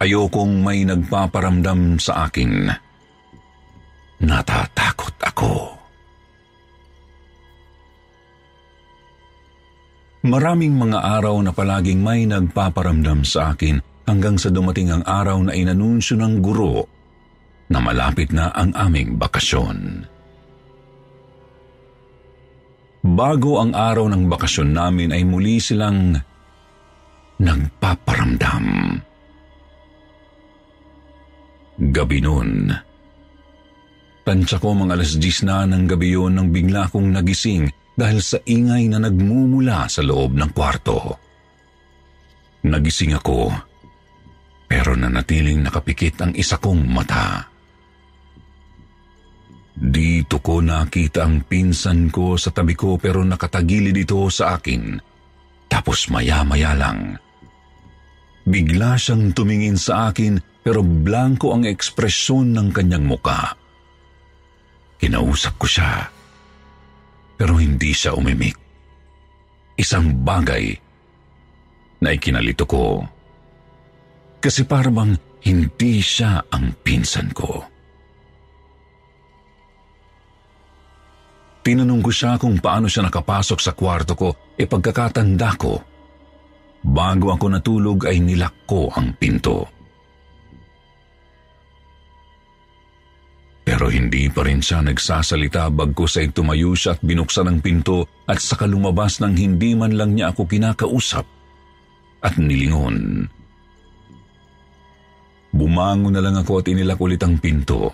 Ayokong 0.01 0.63
may 0.63 0.87
nagpaparamdam 0.87 2.01
sa 2.01 2.25
akin. 2.25 2.71
Natatakot 4.23 5.15
ako. 5.21 5.53
Maraming 10.21 10.77
mga 10.77 10.99
araw 11.21 11.41
na 11.41 11.51
palaging 11.51 12.01
may 12.01 12.25
nagpaparamdam 12.29 13.25
sa 13.25 13.53
akin 13.53 13.81
hanggang 14.05 14.37
sa 14.37 14.53
dumating 14.53 14.93
ang 14.93 15.03
araw 15.05 15.41
na 15.41 15.53
inanunsyo 15.53 16.17
ng 16.17 16.41
guro 16.41 16.85
na 17.73 17.81
malapit 17.81 18.29
na 18.29 18.53
ang 18.53 18.69
aming 18.77 19.17
bakasyon. 19.17 20.05
Bago 23.01 23.57
ang 23.57 23.73
araw 23.73 24.05
ng 24.13 24.29
bakasyon 24.29 24.77
namin 24.77 25.09
ay 25.09 25.25
muli 25.25 25.57
silang 25.57 26.13
nagpaparamdam. 27.41 28.65
Gabi 31.81 32.19
noon. 32.21 32.69
Tansya 34.21 34.61
ko 34.61 34.77
mga 34.77 34.93
alas 34.93 35.17
10 35.17 35.49
na 35.49 35.65
ng 35.65 35.89
gabi 35.89 36.13
yun 36.13 36.37
nang 36.37 36.53
bigla 36.53 36.85
kong 36.93 37.09
nagising 37.09 37.65
dahil 37.97 38.21
sa 38.21 38.37
ingay 38.45 38.85
na 38.85 39.01
nagmumula 39.01 39.89
sa 39.89 40.05
loob 40.05 40.37
ng 40.37 40.53
kwarto. 40.53 41.17
Nagising 42.61 43.17
ako, 43.17 43.49
pero 44.69 44.93
nanatiling 44.93 45.65
nakapikit 45.65 46.21
ang 46.21 46.37
isa 46.37 46.61
kong 46.61 46.85
mata. 46.85 47.50
Dito 49.81 50.37
ko 50.37 50.61
nakita 50.61 51.25
ang 51.25 51.41
pinsan 51.41 52.13
ko 52.13 52.37
sa 52.37 52.53
tabi 52.53 52.77
ko 52.77 53.01
pero 53.01 53.25
nakatagilid 53.25 53.97
ito 53.97 54.29
sa 54.29 54.61
akin. 54.61 55.01
Tapos 55.65 56.05
maya-maya 56.13 56.77
lang, 56.77 57.17
Bigla 58.41 58.97
siyang 58.97 59.37
tumingin 59.37 59.77
sa 59.77 60.09
akin 60.09 60.41
pero 60.65 60.81
blanco 60.81 61.53
ang 61.53 61.65
ekspresyon 61.65 62.53
ng 62.57 62.67
kanyang 62.73 63.05
muka. 63.05 63.53
Kinausap 64.97 65.57
ko 65.61 65.67
siya 65.69 66.09
pero 67.37 67.57
hindi 67.57 67.93
siya 67.93 68.17
umimik. 68.17 68.57
Isang 69.77 70.21
bagay 70.21 70.77
na 72.01 72.13
ikinalito 72.13 72.65
ko. 72.65 73.01
Kasi 74.41 74.65
parang 74.65 75.17
hindi 75.41 76.01
siya 76.01 76.41
ang 76.49 76.73
pinsan 76.81 77.33
ko. 77.33 77.65
Tinanong 81.61 82.01
ko 82.01 82.09
siya 82.09 82.41
kung 82.41 82.57
paano 82.57 82.89
siya 82.89 83.05
nakapasok 83.05 83.59
sa 83.61 83.77
kwarto 83.77 84.17
ko 84.17 84.29
e 84.57 84.65
pagkakatanda 84.65 85.49
ko. 85.61 85.77
Bago 86.81 87.29
ako 87.29 87.45
natulog 87.53 88.09
ay 88.09 88.17
nilak 88.17 88.65
ko 88.65 88.89
ang 88.89 89.13
pinto. 89.13 89.69
Pero 93.61 93.93
hindi 93.93 94.25
pa 94.33 94.41
rin 94.41 94.57
siya 94.57 94.81
nagsasalita 94.81 95.69
bagkus 95.69 96.17
ay 96.17 96.33
tumayo 96.33 96.73
siya 96.73 96.97
at 96.97 97.01
binuksan 97.05 97.45
ang 97.45 97.59
pinto 97.61 98.09
at 98.25 98.41
saka 98.41 98.65
lumabas 98.65 99.21
nang 99.21 99.37
hindi 99.37 99.77
man 99.77 99.93
lang 99.93 100.17
niya 100.17 100.33
ako 100.33 100.49
kinakausap 100.49 101.29
at 102.25 102.33
nilingon. 102.41 103.29
Bumangon 105.53 106.17
na 106.17 106.25
lang 106.25 106.41
ako 106.41 106.65
at 106.65 106.73
inilak 106.73 106.97
ulit 106.97 107.21
ang 107.21 107.37
pinto. 107.37 107.93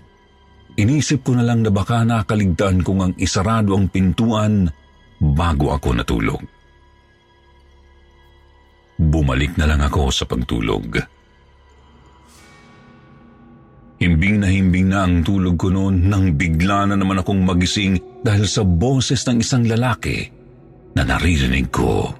Inisip 0.77 1.25
ko 1.25 1.34
na 1.34 1.41
lang 1.41 1.65
na 1.65 1.74
baka 1.74 2.05
nakaligtaan 2.05 2.86
kong 2.86 3.01
ang 3.01 3.13
isarado 3.17 3.74
ang 3.74 3.89
pintuan 3.89 4.69
bago 5.17 5.74
ako 5.74 5.89
natulog. 5.98 6.41
Bumalik 8.98 9.57
na 9.57 9.65
lang 9.65 9.81
ako 9.81 10.13
sa 10.13 10.29
pagtulog. 10.29 11.01
Himbing 13.98 14.46
na 14.46 14.48
himbing 14.53 14.93
na 14.93 15.10
ang 15.10 15.25
tulog 15.25 15.57
ko 15.57 15.74
noon 15.74 16.05
nang 16.05 16.38
bigla 16.38 16.86
na 16.86 16.93
naman 16.93 17.25
akong 17.25 17.41
magising 17.41 17.98
dahil 18.22 18.46
sa 18.46 18.62
boses 18.62 19.25
ng 19.25 19.41
isang 19.41 19.65
lalaki 19.65 20.29
na 20.93 21.01
naririnig 21.01 21.74
ko. 21.74 22.13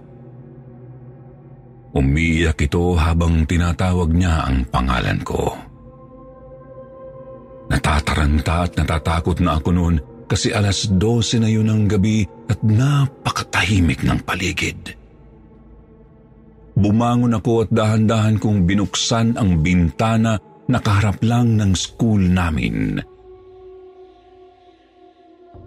Umiiyak 1.94 2.58
ito 2.66 2.98
habang 2.98 3.46
tinatawag 3.46 4.10
niya 4.10 4.50
ang 4.50 4.66
pangalan 4.70 5.22
ko. 5.22 5.67
Natataranta 7.68 8.64
at 8.64 8.72
natatakot 8.80 9.44
na 9.44 9.60
ako 9.60 9.70
noon 9.76 9.96
kasi 10.28 10.52
alas 10.52 10.92
12 10.92 11.44
na 11.44 11.50
yun 11.52 11.68
ng 11.68 11.84
gabi 11.88 12.28
at 12.48 12.60
napakatahimik 12.64 14.04
ng 14.04 14.20
paligid. 14.24 14.96
Bumangon 16.78 17.34
ako 17.34 17.66
at 17.66 17.70
dahan-dahan 17.74 18.38
kong 18.38 18.70
binuksan 18.70 19.34
ang 19.40 19.66
bintana 19.66 20.38
na 20.68 20.78
kaharap 20.78 21.24
lang 21.26 21.58
ng 21.58 21.74
school 21.74 22.22
namin. 22.22 23.02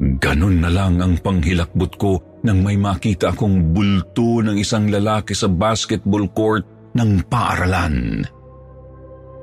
Ganon 0.00 0.64
na 0.64 0.70
lang 0.72 1.02
ang 1.02 1.20
panghilakbot 1.20 1.92
ko 2.00 2.40
nang 2.46 2.64
may 2.64 2.80
makita 2.80 3.36
akong 3.36 3.76
bulto 3.76 4.40
ng 4.40 4.56
isang 4.56 4.88
lalaki 4.88 5.36
sa 5.36 5.50
basketball 5.50 6.24
court 6.32 6.64
ng 6.96 7.26
paaralan. 7.28 8.24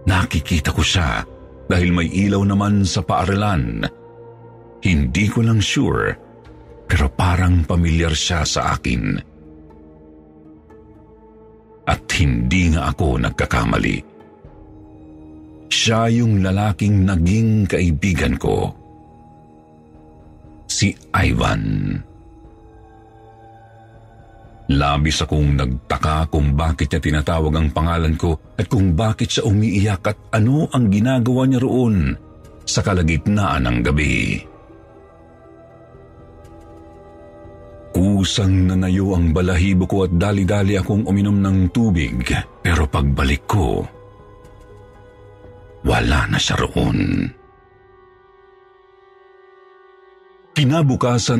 Nakikita 0.08 0.74
ko 0.74 0.82
siya 0.82 1.22
dahil 1.68 1.92
may 1.92 2.08
ilaw 2.08 2.42
naman 2.48 2.88
sa 2.88 3.04
paaralan. 3.04 3.84
Hindi 4.82 5.26
ko 5.28 5.44
lang 5.44 5.60
sure 5.60 6.16
pero 6.88 7.12
parang 7.12 7.68
pamilyar 7.68 8.16
siya 8.16 8.48
sa 8.48 8.80
akin. 8.80 9.20
At 11.88 12.04
hindi 12.20 12.72
nga 12.72 12.92
ako 12.92 13.20
nagkakamali. 13.20 13.98
Siya 15.68 16.08
yung 16.12 16.40
lalaking 16.40 17.04
naging 17.04 17.68
kaibigan 17.68 18.40
ko. 18.40 18.72
Si 20.68 20.96
Ivan. 21.12 21.96
Labis 24.68 25.24
akong 25.24 25.56
nagtaka 25.56 26.28
kung 26.28 26.52
bakit 26.52 26.92
niya 26.92 27.00
tinatawag 27.00 27.56
ang 27.56 27.72
pangalan 27.72 28.20
ko 28.20 28.36
at 28.60 28.68
kung 28.68 29.00
bakit 29.00 29.40
siya 29.40 29.48
umiiyak 29.48 30.04
at 30.04 30.20
ano 30.36 30.68
ang 30.76 30.92
ginagawa 30.92 31.48
niya 31.48 31.64
roon 31.64 32.12
sa 32.68 32.84
kalagitnaan 32.84 33.64
ng 33.64 33.78
gabi. 33.80 34.44
Kusang 37.96 38.68
nanayo 38.68 39.16
ang 39.16 39.32
balahibo 39.32 39.88
ko 39.88 40.04
at 40.04 40.12
dali-dali 40.12 40.76
akong 40.76 41.08
uminom 41.08 41.40
ng 41.40 41.72
tubig 41.72 42.28
pero 42.60 42.92
pagbalik 42.92 43.48
ko, 43.48 43.88
wala 45.88 46.28
na 46.28 46.36
siya 46.36 46.60
roon. 46.60 47.24
Kinabukasan 50.52 51.40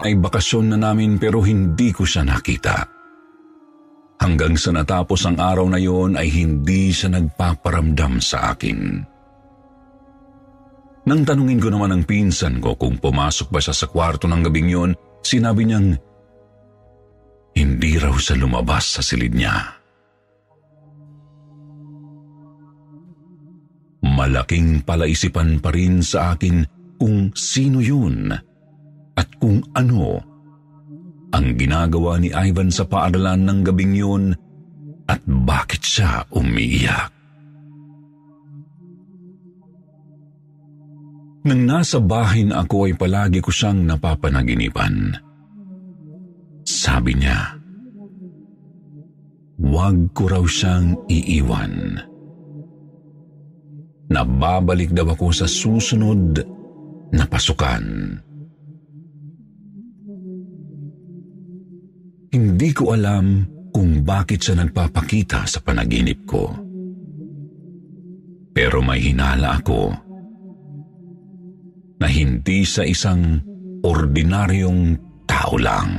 ay 0.00 0.16
bakasyon 0.16 0.72
na 0.72 0.78
namin 0.80 1.20
pero 1.20 1.44
hindi 1.44 1.92
ko 1.92 2.08
siya 2.08 2.24
nakita. 2.24 2.88
Hanggang 4.20 4.56
sa 4.56 4.72
natapos 4.72 5.24
ang 5.24 5.40
araw 5.40 5.64
na 5.68 5.80
yon 5.80 6.16
ay 6.16 6.28
hindi 6.28 6.92
siya 6.92 7.16
nagpaparamdam 7.16 8.20
sa 8.20 8.52
akin. 8.52 9.00
Nang 11.08 11.24
tanungin 11.24 11.56
ko 11.56 11.72
naman 11.72 11.96
ang 11.96 12.04
pinsan 12.04 12.60
ko 12.60 12.76
kung 12.76 13.00
pumasok 13.00 13.48
ba 13.48 13.60
siya 13.64 13.72
sa 13.72 13.88
kwarto 13.88 14.28
ng 14.28 14.44
gabing 14.44 14.68
yon, 14.68 14.90
sinabi 15.24 15.64
niyang 15.64 15.96
hindi 17.56 17.96
raw 17.96 18.12
siya 18.12 18.36
lumabas 18.36 19.00
sa 19.00 19.02
silid 19.02 19.32
niya. 19.32 19.56
Malaking 24.04 24.84
palaisipan 24.84 25.64
pa 25.64 25.72
rin 25.72 26.04
sa 26.04 26.36
akin 26.36 26.60
kung 27.00 27.32
sino 27.32 27.80
yun 27.80 28.36
at 29.20 29.28
kung 29.36 29.60
ano 29.76 30.24
ang 31.30 31.46
ginagawa 31.60 32.16
ni 32.16 32.32
Ivan 32.32 32.72
sa 32.72 32.88
paaralan 32.88 33.44
ng 33.44 33.58
gabing 33.68 33.94
yun 33.94 34.24
at 35.04 35.20
bakit 35.28 35.84
siya 35.84 36.24
umiiyak. 36.32 37.12
Nang 41.40 41.62
nasa 41.64 42.00
bahay 42.00 42.44
ako 42.48 42.88
ay 42.88 42.94
palagi 42.96 43.40
ko 43.40 43.48
siyang 43.48 43.88
napapanaginipan. 43.88 45.16
Sabi 46.68 47.16
niya, 47.16 47.56
huwag 49.56 50.12
ko 50.12 50.28
raw 50.28 50.44
siyang 50.44 51.00
iiwan. 51.08 51.96
Nababalik 54.10 54.92
daw 54.92 55.14
ako 55.14 55.32
sa 55.32 55.46
susunod 55.48 56.44
na 57.14 57.24
pasukan. 57.24 57.84
Hindi 62.30 62.70
ko 62.70 62.94
alam 62.94 63.42
kung 63.74 64.06
bakit 64.06 64.38
siya 64.46 64.62
nagpapakita 64.62 65.46
sa 65.50 65.58
panaginip 65.62 66.22
ko. 66.26 66.54
Pero 68.54 68.78
may 68.82 69.02
hinala 69.02 69.58
ako 69.58 69.82
na 71.98 72.06
hindi 72.06 72.62
sa 72.66 72.86
isang 72.86 73.38
ordinaryong 73.82 74.82
tao 75.26 75.54
lang. 75.58 75.90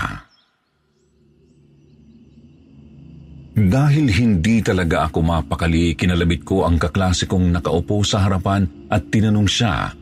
Dahil 3.56 4.10
hindi 4.10 4.60
talaga 4.66 5.08
ako 5.08 5.18
mapakali, 5.22 5.94
kinalabit 5.94 6.42
ko 6.42 6.66
ang 6.66 6.76
kaklase 6.76 7.30
kong 7.30 7.54
nakaupo 7.54 8.02
sa 8.02 8.26
harapan 8.26 8.66
at 8.90 9.08
tinanong 9.08 9.48
siya 9.48 9.94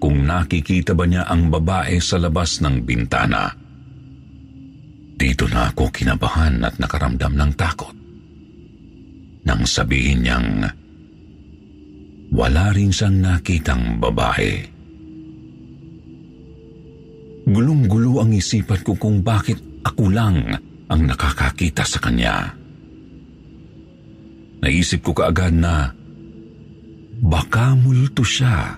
kung 0.00 0.24
nakikita 0.24 0.96
ba 0.96 1.04
niya 1.04 1.28
ang 1.28 1.52
babae 1.52 2.00
sa 2.00 2.16
labas 2.16 2.64
ng 2.64 2.82
bintana. 2.82 3.59
Dito 5.20 5.44
na 5.52 5.68
ako 5.68 5.92
kinabahan 5.92 6.64
at 6.64 6.80
nakaramdam 6.80 7.36
ng 7.36 7.52
takot. 7.52 7.92
Nang 9.44 9.68
sabihin 9.68 10.24
niyang 10.24 10.64
wala 12.32 12.72
rin 12.72 12.88
siyang 12.88 13.20
nakitang 13.20 14.00
babae. 14.00 14.64
Gulong-gulo 17.44 18.24
ang 18.24 18.32
isipan 18.32 18.80
ko 18.80 18.96
kung 18.96 19.20
bakit 19.20 19.60
ako 19.84 20.08
lang 20.08 20.56
ang 20.88 21.00
nakakakita 21.04 21.84
sa 21.84 22.00
kanya. 22.00 22.56
Naisip 24.64 25.04
ko 25.04 25.12
kaagad 25.12 25.52
na 25.52 25.92
baka 27.20 27.76
multo 27.76 28.24
siya. 28.24 28.72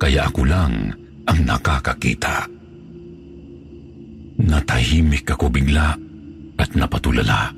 Kaya 0.00 0.24
ako 0.24 0.42
lang 0.48 0.88
ang 1.28 1.38
nakakakita. 1.44 2.53
Natahimik 4.44 5.24
ako 5.32 5.48
bigla 5.48 5.96
at 6.60 6.70
napatulala. 6.76 7.50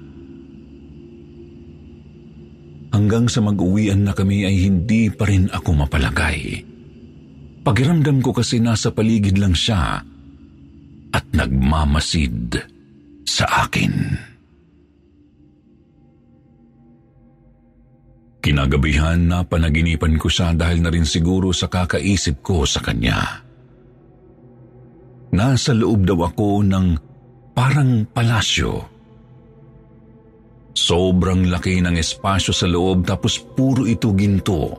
Hanggang 2.95 3.27
sa 3.29 3.45
mag-uwian 3.45 4.07
na 4.07 4.15
kami 4.15 4.47
ay 4.47 4.57
hindi 4.71 5.11
pa 5.13 5.29
rin 5.29 5.51
ako 5.53 5.85
mapalagay. 5.85 6.65
Pagiramdam 7.67 8.23
ko 8.23 8.31
kasi 8.31 8.63
nasa 8.63 8.95
paligid 8.95 9.37
lang 9.37 9.53
siya 9.53 10.01
at 11.11 11.25
nagmamasid 11.35 12.55
sa 13.27 13.67
akin. 13.67 13.93
Kinagabihan 18.39 19.19
na 19.19 19.43
panaginipan 19.43 20.15
ko 20.23 20.31
siya 20.31 20.55
dahil 20.55 20.79
na 20.79 20.95
rin 20.95 21.03
siguro 21.03 21.51
sa 21.51 21.67
kakaisip 21.67 22.47
ko 22.47 22.63
sa 22.63 22.79
kanya. 22.79 23.46
Nasa 25.47 25.71
loob 25.71 26.11
daw 26.11 26.27
ako 26.27 26.67
ng 26.67 26.87
parang 27.55 28.03
palasyo. 28.11 28.83
Sobrang 30.75 31.47
laki 31.47 31.79
ng 31.87 31.95
espasyo 31.95 32.51
sa 32.51 32.67
loob 32.67 33.07
tapos 33.07 33.39
puro 33.55 33.87
ito 33.87 34.11
ginto. 34.19 34.75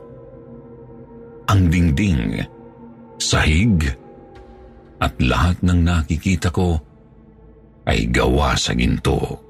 Ang 1.48 1.72
dingding, 1.72 2.44
sahig, 3.16 3.80
at 5.00 5.16
lahat 5.24 5.56
ng 5.64 5.80
nakikita 5.88 6.52
ko 6.52 6.76
ay 7.88 8.04
gawa 8.12 8.52
sa 8.52 8.76
ginto. 8.76 9.40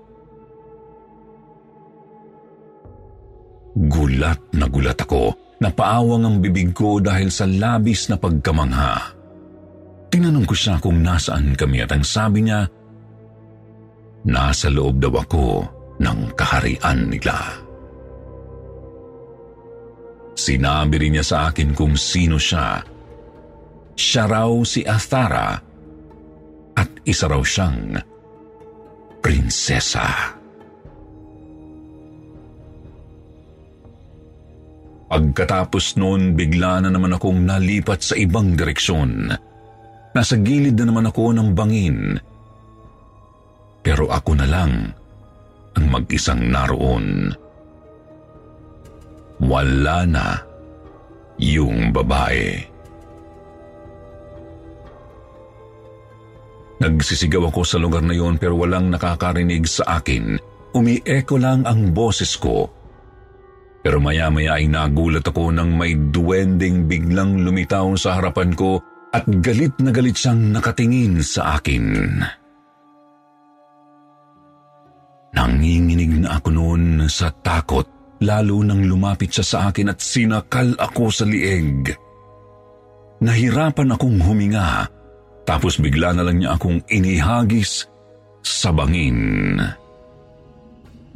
Gulat 3.75 4.55
na 4.55 4.71
gulat 4.71 5.03
ako. 5.03 5.35
Napaawang 5.59 6.31
ang 6.31 6.37
bibig 6.39 6.71
ko 6.71 7.03
dahil 7.03 7.35
sa 7.35 7.43
labis 7.43 8.07
na 8.07 8.15
pagkamangha. 8.15 9.18
Tinanong 10.09 10.47
ko 10.49 10.55
siya 10.57 10.81
kung 10.81 11.05
nasaan 11.05 11.53
kami 11.53 11.85
at 11.85 11.93
ang 11.93 12.05
sabi 12.05 12.49
niya, 12.49 12.65
nasa 14.25 14.73
loob 14.73 14.97
daw 15.01 15.13
ako 15.21 15.69
ng 16.01 16.19
kaharian 16.33 17.13
nila. 17.13 17.37
Sinabi 20.39 20.95
rin 21.03 21.19
niya 21.19 21.27
sa 21.27 21.39
akin 21.51 21.75
kung 21.77 21.99
sino 21.99 22.39
siya. 22.41 22.81
Siya 23.99 24.25
raw 24.31 24.55
si 24.63 24.87
Athara 24.87 25.59
at 26.79 26.91
isa 27.03 27.27
raw 27.27 27.43
siyang 27.43 27.99
prinsesa. 29.19 30.39
Pagkatapos 35.09 35.99
noon, 35.99 36.39
bigla 36.39 36.85
na 36.85 36.95
naman 36.95 37.17
akong 37.17 37.43
nalipat 37.43 38.05
sa 38.05 38.15
ibang 38.15 38.55
direksyon. 38.55 39.35
Nasa 40.17 40.35
gilid 40.41 40.75
na 40.79 40.89
naman 40.89 41.09
ako 41.09 41.33
ng 41.37 41.49
bangin. 41.53 41.99
Pero 43.85 44.09
ako 44.09 44.33
na 44.37 44.47
lang 44.49 44.73
ang 45.79 45.87
mag-isang 45.89 46.43
naroon. 46.49 47.33
Wala 49.39 49.99
na 50.09 50.27
yung 51.39 51.95
babae. 51.95 52.59
Nagsisigaw 56.79 57.51
ako 57.51 57.63
sa 57.67 57.79
lugar 57.79 58.03
na 58.03 58.15
yon 58.15 58.39
pero 58.39 58.55
walang 58.55 58.91
nakakarinig 58.91 59.67
sa 59.67 59.99
akin. 59.99 60.39
Umi-echo 60.75 61.39
lang 61.39 61.67
ang 61.67 61.91
boses 61.91 62.39
ko 62.39 62.79
pero 63.89 64.03
maya-maya 64.03 64.59
ay 64.59 64.67
nagulat 64.67 65.25
ako 65.25 65.55
nang 65.55 65.79
may 65.79 65.95
duwending 65.95 66.91
biglang 66.91 67.41
lumitaw 67.41 67.95
sa 67.95 68.19
harapan 68.19 68.53
ko 68.53 68.83
at 69.13 69.25
galit 69.41 69.73
na 69.81 69.91
galit 69.93 70.17
siyang 70.17 70.53
nakatingin 70.53 71.21
sa 71.25 71.57
akin. 71.57 71.85
Nanginginig 75.33 76.25
na 76.25 76.41
ako 76.41 76.49
noon 76.53 76.85
sa 77.07 77.31
takot 77.31 77.85
lalo 78.25 78.61
nang 78.67 78.83
lumapit 78.83 79.31
siya 79.31 79.45
sa 79.47 79.59
akin 79.71 79.93
at 79.93 80.01
sinakal 80.03 80.75
ako 80.77 81.13
sa 81.13 81.25
lieg. 81.29 81.95
Nahirapan 83.23 83.95
akong 83.95 84.19
huminga 84.23 84.87
tapos 85.49 85.81
bigla 85.81 86.13
na 86.13 86.27
lang 86.27 86.43
niya 86.43 86.59
akong 86.59 86.85
inihagis 86.93 87.89
sa 88.45 88.69
bangin. 88.75 89.57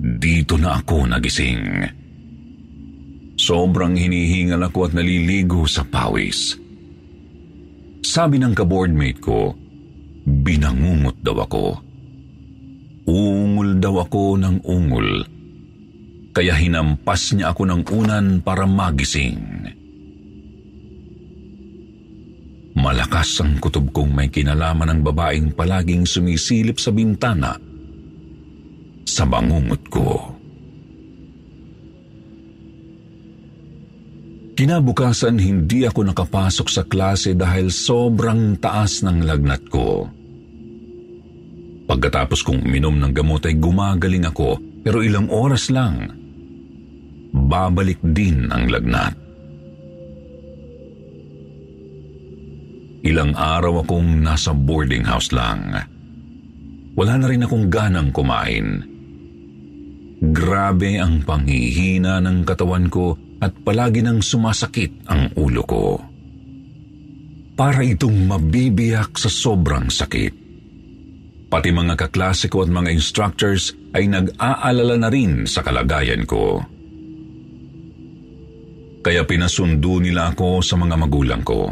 Dito 0.00 0.57
na 0.57 0.81
ako 0.81 1.05
nagising. 1.05 1.85
Sobrang 3.37 3.98
hinihingal 3.98 4.70
ako 4.70 4.88
at 4.88 4.92
naliligo 4.96 5.66
sa 5.68 5.85
pawis. 5.85 6.62
Sabi 8.02 8.42
ng 8.42 8.50
kaboardmate 8.50 9.22
ko, 9.22 9.54
binangungot 10.26 11.22
daw 11.22 11.38
ako. 11.46 11.78
Ungol 13.06 13.78
daw 13.78 14.02
ako 14.02 14.42
ng 14.42 14.56
ungol. 14.66 15.08
Kaya 16.34 16.58
hinampas 16.58 17.34
niya 17.34 17.54
ako 17.54 17.62
ng 17.70 17.82
unan 17.86 18.26
para 18.42 18.66
magising. 18.66 19.38
Malakas 22.72 23.38
ang 23.38 23.62
kutob 23.62 23.94
kong 23.94 24.10
may 24.10 24.26
kinalaman 24.26 24.98
ng 24.98 25.00
babaeng 25.06 25.54
palaging 25.54 26.02
sumisilip 26.02 26.82
sa 26.82 26.90
bintana 26.90 27.54
sa 29.06 29.28
bangungot 29.28 29.82
ko. 29.92 30.31
Kinabukasan 34.62 35.42
hindi 35.42 35.83
ako 35.90 36.14
nakapasok 36.14 36.70
sa 36.70 36.87
klase 36.87 37.35
dahil 37.35 37.66
sobrang 37.66 38.62
taas 38.62 39.03
ng 39.03 39.27
lagnat 39.27 39.66
ko. 39.66 40.07
Pagkatapos 41.90 42.46
kong 42.46 42.62
uminom 42.62 42.94
ng 42.94 43.11
gamot 43.11 43.42
ay 43.42 43.59
gumagaling 43.59 44.22
ako 44.22 44.62
pero 44.87 45.03
ilang 45.03 45.27
oras 45.35 45.66
lang, 45.66 46.14
babalik 47.35 47.98
din 48.07 48.55
ang 48.55 48.70
lagnat. 48.70 49.18
Ilang 53.03 53.35
araw 53.35 53.83
akong 53.83 54.22
nasa 54.22 54.55
boarding 54.55 55.03
house 55.03 55.35
lang. 55.35 55.75
Wala 56.94 57.18
na 57.18 57.27
rin 57.27 57.42
akong 57.42 57.66
ganang 57.66 58.14
kumain. 58.14 58.79
Grabe 60.22 61.03
ang 61.03 61.18
panghihina 61.27 62.22
ng 62.22 62.46
katawan 62.46 62.87
ko 62.87 63.18
at 63.42 63.50
palagi 63.66 64.07
nang 64.07 64.22
sumasakit 64.22 65.11
ang 65.11 65.35
ulo 65.35 65.62
ko. 65.66 65.98
Para 67.59 67.83
itong 67.83 68.31
mabibiyak 68.31 69.18
sa 69.18 69.26
sobrang 69.26 69.90
sakit. 69.90 70.35
Pati 71.50 71.68
mga 71.68 71.98
kaklase 71.98 72.48
ko 72.48 72.64
at 72.64 72.70
mga 72.70 72.94
instructors 72.94 73.74
ay 73.92 74.09
nag-aalala 74.09 74.96
na 74.96 75.09
rin 75.12 75.44
sa 75.44 75.61
kalagayan 75.61 76.24
ko. 76.24 76.64
Kaya 79.02 79.26
pinasundo 79.26 79.98
nila 79.98 80.33
ako 80.33 80.62
sa 80.62 80.78
mga 80.78 80.94
magulang 80.96 81.42
ko. 81.42 81.68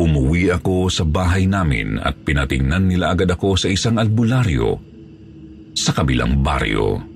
Umuwi 0.00 0.48
ako 0.48 0.88
sa 0.88 1.04
bahay 1.04 1.44
namin 1.44 2.00
at 2.00 2.16
pinatingnan 2.24 2.88
nila 2.88 3.12
agad 3.12 3.28
ako 3.28 3.54
sa 3.60 3.68
isang 3.68 4.00
albularyo 4.00 4.80
sa 5.76 5.92
kabilang 5.92 6.40
baryo. 6.40 7.09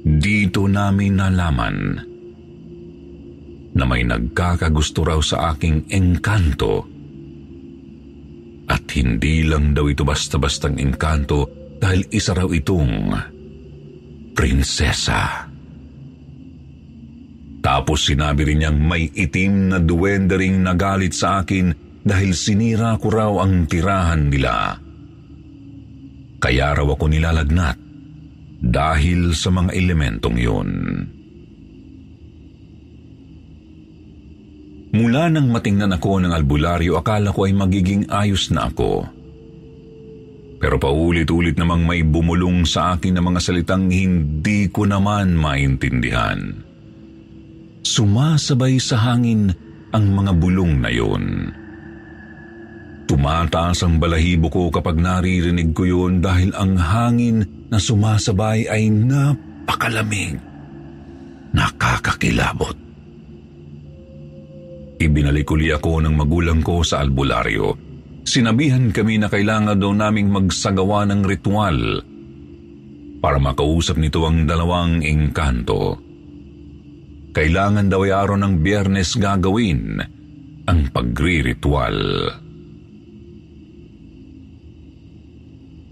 Dito 0.00 0.64
namin 0.64 1.20
nalaman 1.20 1.76
na 3.70 3.84
may 3.84 4.02
nagkakagusto 4.02 5.04
raw 5.04 5.20
sa 5.20 5.52
aking 5.52 5.92
engkanto 5.92 6.88
at 8.70 8.84
hindi 8.96 9.44
lang 9.44 9.76
daw 9.76 9.86
ito 9.92 10.06
basta-bastang 10.06 10.80
engkanto 10.80 11.48
dahil 11.76 12.06
isa 12.08 12.32
raw 12.32 12.48
itong 12.48 13.12
prinsesa. 14.32 15.46
Tapos 17.60 18.08
sinabi 18.08 18.48
rin 18.48 18.64
niyang 18.64 18.80
may 18.80 19.04
itim 19.12 19.68
na 19.68 19.78
duwende 19.84 20.40
ring 20.40 20.64
nagalit 20.64 21.12
sa 21.12 21.44
akin 21.44 21.76
dahil 22.00 22.32
sinira 22.32 22.96
ko 22.96 23.12
raw 23.12 23.32
ang 23.44 23.68
tirahan 23.68 24.32
nila. 24.32 24.80
Kaya 26.40 26.72
raw 26.72 26.88
ako 26.88 27.04
nilalagnat 27.04 27.89
dahil 28.60 29.32
sa 29.32 29.48
mga 29.48 29.72
elementong 29.72 30.36
yun. 30.36 30.70
Mula 34.90 35.30
nang 35.30 35.48
matingnan 35.48 35.94
ako 35.96 36.20
ng 36.20 36.32
albularyo, 36.34 36.98
akala 36.98 37.30
ko 37.30 37.46
ay 37.46 37.54
magiging 37.54 38.10
ayos 38.10 38.50
na 38.50 38.68
ako. 38.68 39.06
Pero 40.60 40.76
paulit-ulit 40.76 41.56
namang 41.56 41.88
may 41.88 42.04
bumulong 42.04 42.68
sa 42.68 42.98
akin 42.98 43.16
na 43.16 43.22
mga 43.24 43.40
salitang 43.40 43.88
hindi 43.88 44.68
ko 44.68 44.84
naman 44.84 45.32
maintindihan. 45.32 46.52
Sumasabay 47.80 48.76
sa 48.76 49.00
hangin 49.00 49.54
ang 49.94 50.04
mga 50.12 50.36
bulong 50.36 50.84
na 50.84 50.90
yun. 50.92 51.54
Tumataas 53.10 53.82
ang 53.82 53.98
balahibo 53.98 54.46
ko 54.46 54.70
kapag 54.70 54.94
naririnig 54.94 55.74
ko 55.74 55.82
yun 55.82 56.22
dahil 56.22 56.54
ang 56.54 56.78
hangin 56.78 57.42
na 57.66 57.82
sumasabay 57.82 58.70
ay 58.70 58.86
napakalamig. 58.86 60.38
Nakakakilabot. 61.50 62.78
Ibinalikuli 65.02 65.74
ako 65.74 66.06
ng 66.06 66.14
magulang 66.14 66.62
ko 66.62 66.86
sa 66.86 67.02
albularyo. 67.02 67.74
Sinabihan 68.22 68.94
kami 68.94 69.18
na 69.18 69.26
kailangan 69.26 69.74
daw 69.74 69.90
naming 69.90 70.30
magsagawa 70.30 71.02
ng 71.10 71.26
ritual 71.26 72.06
para 73.18 73.42
makausap 73.42 73.98
nito 73.98 74.22
ang 74.22 74.46
dalawang 74.46 75.02
engkanto. 75.02 75.98
Kailangan 77.34 77.90
daw 77.90 78.06
ay 78.06 78.14
araw 78.14 78.38
ng 78.38 78.54
biyernes 78.62 79.18
gagawin 79.18 79.98
ang 80.70 80.80
pagri-ritual. 80.94 81.98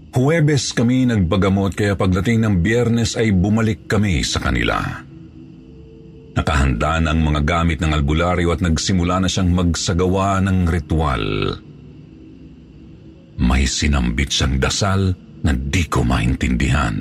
Huwebes 0.09 0.73
kami 0.73 1.05
nagbagamot 1.05 1.77
kaya 1.77 1.93
pagdating 1.93 2.41
ng 2.41 2.55
biyernes 2.65 3.13
ay 3.13 3.29
bumalik 3.29 3.85
kami 3.85 4.25
sa 4.25 4.41
kanila. 4.41 5.05
Nakahanda 6.33 6.97
na 7.03 7.13
ang 7.13 7.21
mga 7.21 7.41
gamit 7.45 7.77
ng 7.77 7.93
albularyo 7.93 8.49
at 8.49 8.61
nagsimula 8.65 9.21
na 9.21 9.29
siyang 9.29 9.53
magsagawa 9.53 10.41
ng 10.41 10.65
ritual. 10.65 11.25
May 13.37 13.69
sinambit 13.69 14.33
siyang 14.33 14.57
dasal 14.57 15.13
na 15.45 15.51
di 15.53 15.85
ko 15.85 16.01
maintindihan. 16.01 16.95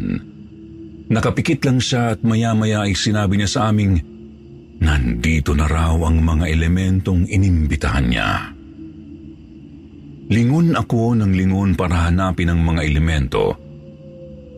Nakapikit 1.09 1.65
lang 1.65 1.81
siya 1.81 2.13
at 2.13 2.21
maya-maya 2.21 2.85
ay 2.85 2.93
sinabi 2.93 3.41
niya 3.41 3.49
sa 3.49 3.61
aming 3.73 4.19
Nandito 4.79 5.59
na 5.59 5.67
raw 5.67 5.99
ang 6.07 6.23
mga 6.23 6.47
elementong 6.55 7.27
inimbitahan 7.27 8.07
niya. 8.07 8.58
Lingon 10.29 10.77
ako 10.77 11.17
ng 11.17 11.33
lingon 11.33 11.73
para 11.73 12.05
hanapin 12.05 12.53
ang 12.53 12.61
mga 12.61 12.85
elemento, 12.85 13.57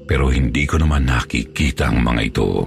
pero 0.02 0.26
hindi 0.26 0.66
ko 0.66 0.82
naman 0.82 1.06
nakikita 1.06 1.94
ang 1.94 2.02
mga 2.02 2.22
ito. 2.26 2.66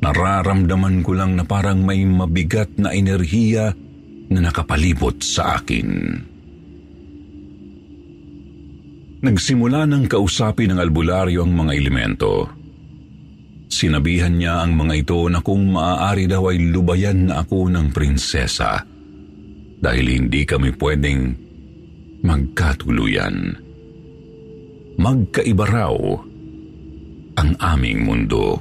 Nararamdaman 0.00 1.04
ko 1.04 1.12
lang 1.12 1.36
na 1.36 1.44
parang 1.44 1.84
may 1.84 2.00
mabigat 2.08 2.80
na 2.80 2.96
enerhiya 2.96 3.76
na 4.32 4.38
nakapalibot 4.40 5.20
sa 5.20 5.60
akin. 5.60 5.88
Nagsimula 9.20 9.84
ng 9.84 10.04
kausapin 10.08 10.72
ng 10.72 10.80
albularyo 10.80 11.44
ang 11.44 11.52
mga 11.52 11.72
elemento. 11.76 12.48
Sinabihan 13.68 14.40
niya 14.40 14.64
ang 14.64 14.80
mga 14.80 14.94
ito 14.96 15.20
na 15.28 15.44
kung 15.44 15.76
maaari 15.76 16.24
daw 16.24 16.48
ay 16.48 16.72
lubayan 16.72 17.28
na 17.28 17.44
ako 17.44 17.68
ng 17.68 17.92
prinsesa 17.92 18.93
dahil 19.78 20.06
hindi 20.20 20.42
kami 20.46 20.74
pwedeng 20.76 21.20
magkatuluyan. 22.24 23.36
Magkaiba 24.94 25.66
raw 25.66 25.94
ang 27.34 27.50
aming 27.58 28.06
mundo. 28.06 28.58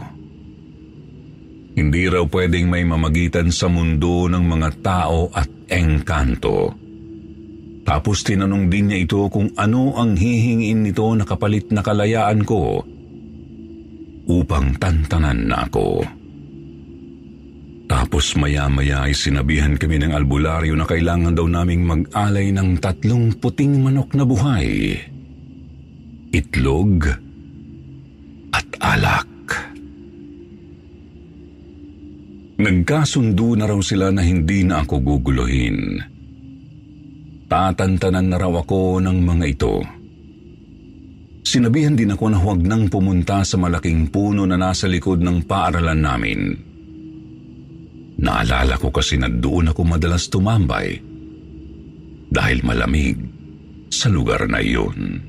Hindi 1.73 2.05
raw 2.05 2.25
pwedeng 2.29 2.69
may 2.69 2.85
mamagitan 2.85 3.49
sa 3.49 3.65
mundo 3.69 4.29
ng 4.29 4.45
mga 4.45 4.69
tao 4.85 5.29
at 5.33 5.49
engkanto. 5.69 6.73
Tapos 7.83 8.23
tinanong 8.23 8.69
din 8.69 8.93
niya 8.93 8.99
ito 9.03 9.27
kung 9.27 9.51
ano 9.59 9.97
ang 9.97 10.15
hihingin 10.15 10.85
nito 10.85 11.09
na 11.17 11.25
kapalit 11.27 11.67
na 11.73 11.83
kalayaan 11.83 12.45
ko 12.47 12.79
upang 14.29 14.79
tantanan 14.79 15.51
na 15.51 15.67
ako. 15.67 16.22
Tapos 17.93 18.33
maya-maya 18.33 19.05
ay 19.05 19.13
sinabihan 19.13 19.77
kami 19.77 20.01
ng 20.01 20.17
albularyo 20.17 20.73
na 20.73 20.89
kailangan 20.89 21.37
daw 21.37 21.45
naming 21.45 21.85
mag-alay 21.85 22.49
ng 22.49 22.81
tatlong 22.81 23.29
puting 23.37 23.85
manok 23.85 24.17
na 24.17 24.25
buhay, 24.25 24.97
itlog 26.33 27.05
at 28.49 28.65
alak. 28.81 29.29
Nagkasundo 32.57 33.53
na 33.53 33.69
raw 33.69 33.77
sila 33.77 34.09
na 34.09 34.25
hindi 34.25 34.65
na 34.65 34.81
ako 34.81 34.95
guguluhin. 34.97 36.01
Tatantanan 37.45 38.25
na 38.25 38.41
raw 38.41 38.57
ako 38.57 39.05
ng 39.05 39.17
mga 39.21 39.45
ito. 39.45 39.75
Sinabihan 41.45 41.93
din 41.93 42.17
ako 42.17 42.25
na 42.33 42.41
huwag 42.41 42.65
nang 42.65 42.89
pumunta 42.89 43.45
sa 43.45 43.61
malaking 43.61 44.09
puno 44.09 44.49
na 44.49 44.57
nasa 44.57 44.89
likod 44.89 45.21
ng 45.21 45.45
paaralan 45.45 46.01
namin. 46.01 46.72
Naalala 48.21 48.77
ko 48.77 48.93
kasi 48.93 49.17
na 49.17 49.31
doon 49.31 49.73
ako 49.73 49.81
madalas 49.87 50.29
tumambay 50.29 51.01
dahil 52.33 52.59
malamig 52.65 53.17
sa 53.93 54.09
lugar 54.09 54.45
na 54.49 54.61
iyon. 54.61 55.21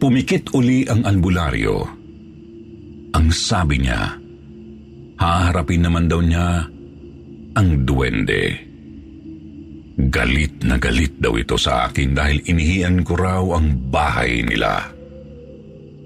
Pumikit 0.00 0.56
uli 0.56 0.88
ang 0.88 1.04
albularyo. 1.04 1.76
Ang 3.12 3.26
sabi 3.28 3.84
niya, 3.84 4.16
haharapin 5.20 5.84
naman 5.84 6.08
daw 6.08 6.24
niya 6.24 6.64
ang 7.52 7.68
duwende. 7.84 8.56
Galit 10.08 10.64
na 10.64 10.80
galit 10.80 11.20
daw 11.20 11.36
ito 11.36 11.60
sa 11.60 11.92
akin 11.92 12.16
dahil 12.16 12.40
inihian 12.48 13.04
ko 13.04 13.12
raw 13.12 13.44
ang 13.60 13.92
bahay 13.92 14.40
nila. 14.40 14.88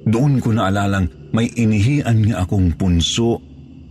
Doon 0.02 0.42
ko 0.42 0.50
naalalang 0.50 1.06
may 1.34 1.50
inihian 1.50 2.30
nga 2.30 2.46
akong 2.46 2.78
punso 2.78 3.42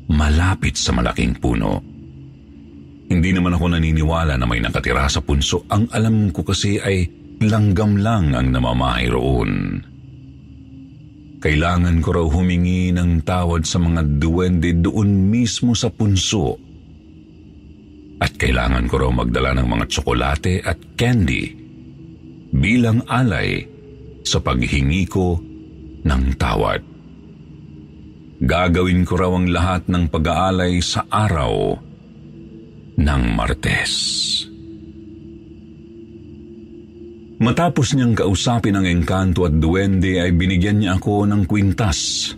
malapit 0.07 0.79
sa 0.79 0.95
malaking 0.95 1.35
puno. 1.35 1.83
Hindi 3.11 3.35
naman 3.35 3.59
ako 3.59 3.75
naniniwala 3.75 4.39
na 4.39 4.47
may 4.47 4.63
nakatira 4.63 5.05
sa 5.11 5.19
punso. 5.19 5.67
Ang 5.67 5.91
alam 5.91 6.31
ko 6.31 6.47
kasi 6.47 6.79
ay 6.79 7.03
langgam 7.43 7.99
lang 7.99 8.31
ang 8.31 8.47
namamahay 8.49 9.11
roon. 9.11 9.83
kailangan 11.43 11.99
ko 11.99 12.09
raw 12.15 12.27
humingi 12.31 12.95
ng 12.95 13.27
tawad 13.27 13.67
sa 13.67 13.75
mga 13.75 14.15
duwende 14.15 14.79
doon 14.79 15.27
mismo 15.27 15.75
sa 15.75 15.91
punso. 15.91 16.55
At 18.23 18.39
kailangan 18.39 18.87
ko 18.87 19.03
raw 19.03 19.11
magdala 19.11 19.51
ng 19.59 19.67
mga 19.67 19.85
tsokolate 19.91 20.63
at 20.63 20.79
candy 20.95 21.51
bilang 22.55 23.03
alay 23.11 23.67
sa 24.23 24.39
paghingi 24.39 25.03
ko 25.11 25.35
ng 26.07 26.23
tawad. 26.39 26.92
Gagawin 28.43 29.07
ko 29.07 29.15
raw 29.15 29.31
ang 29.31 29.47
lahat 29.47 29.87
ng 29.87 30.11
pag-aalay 30.11 30.83
sa 30.83 31.07
araw 31.07 31.79
ng 32.99 33.23
Martes. 33.39 33.93
Matapos 37.39 37.95
niyang 37.95 38.11
kausapin 38.11 38.75
ang 38.75 38.83
engkanto 38.83 39.47
at 39.47 39.55
duwende 39.55 40.19
ay 40.19 40.35
binigyan 40.35 40.83
niya 40.83 40.99
ako 40.99 41.23
ng 41.23 41.47
kwintas. 41.47 42.35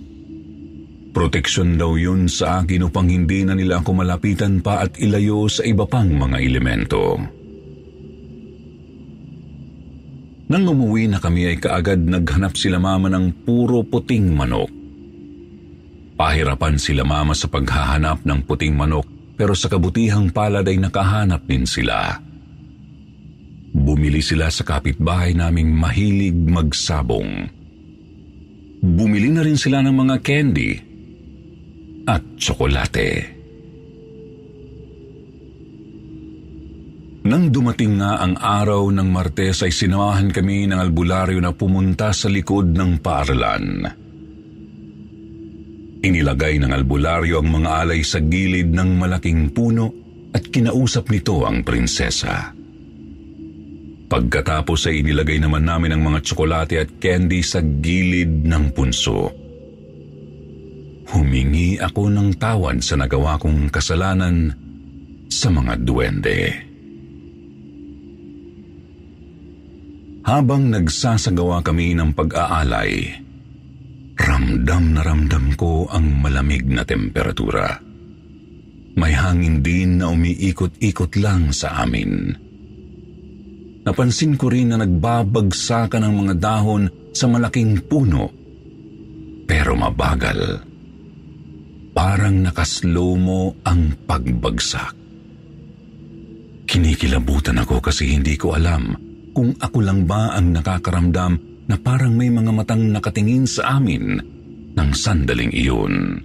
Proteksyon 1.09 1.73
daw 1.73 1.97
yun 1.97 2.29
sa 2.29 2.61
akin 2.61 2.85
upang 2.85 3.09
hindi 3.09 3.41
na 3.41 3.57
nila 3.57 3.81
ako 3.81 4.05
malapitan 4.05 4.61
pa 4.61 4.85
at 4.85 5.01
ilayo 5.01 5.49
sa 5.49 5.65
iba 5.65 5.89
pang 5.89 6.13
mga 6.13 6.37
elemento. 6.37 7.17
Nang 10.53 10.69
umuwi 10.69 11.09
na 11.09 11.17
kami 11.17 11.49
ay 11.49 11.57
kaagad 11.57 12.05
naghanap 12.05 12.53
sila 12.53 12.77
mama 12.77 13.09
ng 13.09 13.41
puro 13.41 13.81
puting 13.81 14.29
manok. 14.37 14.84
Pahirapan 16.15 16.79
sila 16.79 17.03
mama 17.03 17.35
sa 17.35 17.51
paghahanap 17.51 18.23
ng 18.23 18.39
puting 18.47 18.71
manok 18.71 19.03
pero 19.35 19.51
sa 19.51 19.67
kabutihang 19.67 20.31
palad 20.31 20.63
ay 20.63 20.79
nakahanap 20.79 21.43
din 21.43 21.67
sila. 21.67 22.15
Bumili 23.75 24.23
sila 24.23 24.47
sa 24.47 24.63
kapitbahay 24.63 25.35
naming 25.35 25.75
mahilig 25.75 26.31
magsabong. 26.31 27.51
Bumili 28.79 29.27
na 29.27 29.43
rin 29.43 29.59
sila 29.59 29.83
ng 29.83 29.91
mga 29.91 30.15
candy 30.23 30.71
at 32.07 32.23
tsokolate. 32.39 33.35
Nang 37.25 37.49
dumating 37.49 37.99
nga 37.99 38.21
ang 38.21 38.37
araw 38.37 38.87
ng 38.93 39.09
Martes 39.09 39.65
ay 39.65 39.73
sinamahan 39.73 40.29
kami 40.29 40.69
ng 40.69 40.77
albularyo 40.77 41.41
na 41.41 41.51
pumunta 41.51 42.13
sa 42.13 42.29
likod 42.29 42.69
ng 42.71 43.01
paaralan. 43.01 44.04
Inilagay 46.05 46.61
ng 46.61 46.69
albularyo 46.69 47.41
ang 47.41 47.49
mga 47.49 47.69
alay 47.81 48.05
sa 48.05 48.21
gilid 48.21 48.69
ng 48.69 48.93
malaking 48.93 49.49
puno 49.49 49.89
at 50.37 50.45
kinausap 50.53 51.09
nito 51.09 51.41
ang 51.49 51.65
prinsesa. 51.65 52.53
Pagkatapos 54.05 54.85
ay 54.85 55.01
inilagay 55.01 55.41
naman 55.41 55.65
namin 55.65 55.97
ang 55.97 56.05
mga 56.05 56.21
tsokolate 56.21 56.77
at 56.77 56.89
candy 57.01 57.41
sa 57.41 57.57
gilid 57.57 58.45
ng 58.45 58.69
punso. 58.77 59.33
Humingi 61.09 61.81
ako 61.81 62.13
ng 62.13 62.37
tawad 62.37 62.85
sa 62.85 63.01
nagawa 63.01 63.41
kong 63.41 63.73
kasalanan 63.73 64.53
sa 65.25 65.49
mga 65.49 65.73
duwende. 65.81 66.41
Habang 70.25 70.69
nagsasagawa 70.69 71.65
kami 71.65 71.97
ng 71.97 72.13
pag-aalay, 72.13 73.24
ramdam 74.35 74.91
na 74.91 74.99
ramdam 74.99 75.55
ko 75.55 75.87
ang 75.87 76.19
malamig 76.19 76.67
na 76.67 76.83
temperatura. 76.83 77.79
May 78.99 79.15
hangin 79.15 79.63
din 79.63 80.03
na 80.03 80.11
umiikot-ikot 80.11 81.15
lang 81.23 81.55
sa 81.55 81.87
amin. 81.87 82.35
Napansin 83.87 84.35
ko 84.35 84.51
rin 84.51 84.75
na 84.75 84.83
nagbabagsakan 84.83 86.03
ng 86.03 86.13
mga 86.19 86.33
dahon 86.35 86.83
sa 87.15 87.31
malaking 87.31 87.79
puno. 87.87 88.27
Pero 89.47 89.71
mabagal. 89.79 90.59
Parang 91.95 92.35
nakaslow 92.43 93.15
mo 93.15 93.55
ang 93.63 93.95
pagbagsak. 94.03 94.95
Kinikilabutan 96.67 97.63
ako 97.63 97.79
kasi 97.79 98.11
hindi 98.11 98.35
ko 98.35 98.51
alam 98.51 98.99
kung 99.31 99.55
ako 99.55 99.79
lang 99.79 100.03
ba 100.03 100.35
ang 100.35 100.51
nakakaramdam 100.59 101.54
na 101.65 101.75
parang 101.81 102.13
may 102.13 102.29
mga 102.29 102.51
matang 102.53 102.93
nakatingin 102.93 103.49
sa 103.49 103.77
amin 103.81 104.21
ng 104.75 104.89
sandaling 104.93 105.49
iyon. 105.53 106.21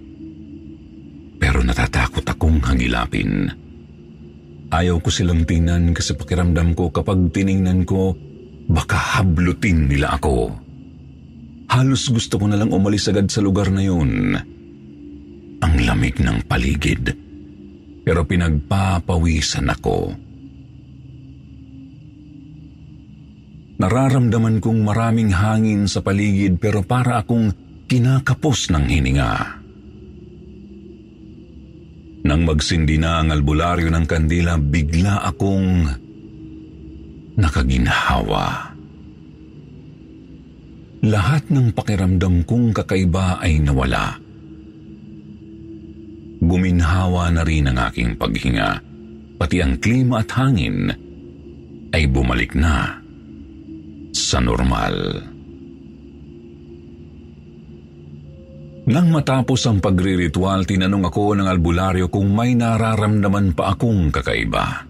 Pero 1.41 1.65
natatakot 1.65 2.21
akong 2.21 2.61
hangilapin. 2.61 3.49
Ayaw 4.71 5.01
ko 5.01 5.09
silang 5.09 5.43
tingnan 5.43 5.91
kasi 5.91 6.13
pakiramdam 6.13 6.77
ko 6.77 6.93
kapag 6.93 7.33
tiningnan 7.33 7.83
ko, 7.83 8.13
baka 8.69 9.19
hablutin 9.19 9.89
nila 9.89 10.15
ako. 10.15 10.53
Halos 11.71 12.07
gusto 12.11 12.37
ko 12.37 12.45
na 12.45 12.59
lang 12.59 12.69
umalis 12.71 13.09
agad 13.09 13.31
sa 13.31 13.41
lugar 13.41 13.71
na 13.73 13.83
yun. 13.83 14.35
Ang 15.59 15.73
lamig 15.87 16.19
ng 16.19 16.45
paligid. 16.45 17.15
Pero 18.01 18.27
pinagpapawisan 18.27 19.71
ako. 19.71 20.13
Nararamdaman 23.81 24.61
kong 24.61 24.85
maraming 24.85 25.33
hangin 25.33 25.89
sa 25.89 26.05
paligid 26.05 26.61
pero 26.61 26.85
para 26.85 27.17
akong 27.17 27.49
kinakapos 27.89 28.69
ng 28.69 28.85
hininga. 28.85 29.33
Nang 32.21 32.45
magsindi 32.45 33.01
na 33.01 33.25
ang 33.25 33.33
albularyo 33.33 33.89
ng 33.89 34.05
kandila, 34.05 34.61
bigla 34.61 35.25
akong 35.25 35.89
nakaginhawa. 37.41 38.77
Lahat 41.01 41.49
ng 41.49 41.73
pakiramdam 41.73 42.45
kong 42.45 42.77
kakaiba 42.77 43.41
ay 43.41 43.57
nawala. 43.57 44.21
Guminhawa 46.37 47.33
na 47.33 47.41
rin 47.41 47.65
ang 47.65 47.81
aking 47.89 48.13
paghinga, 48.13 48.77
pati 49.41 49.57
ang 49.57 49.81
klima 49.81 50.21
at 50.21 50.29
hangin 50.37 50.93
ay 51.89 52.05
bumalik 52.05 52.53
na 52.53 53.00
sa 54.11 54.43
normal. 54.43 54.95
Nang 58.91 59.07
matapos 59.07 59.71
ang 59.71 59.79
pagriritual, 59.79 60.67
tinanong 60.67 61.07
ako 61.07 61.39
ng 61.39 61.47
albularyo 61.47 62.11
kung 62.11 62.33
may 62.35 62.57
nararamdaman 62.57 63.55
pa 63.55 63.77
akong 63.77 64.11
kakaiba. 64.11 64.83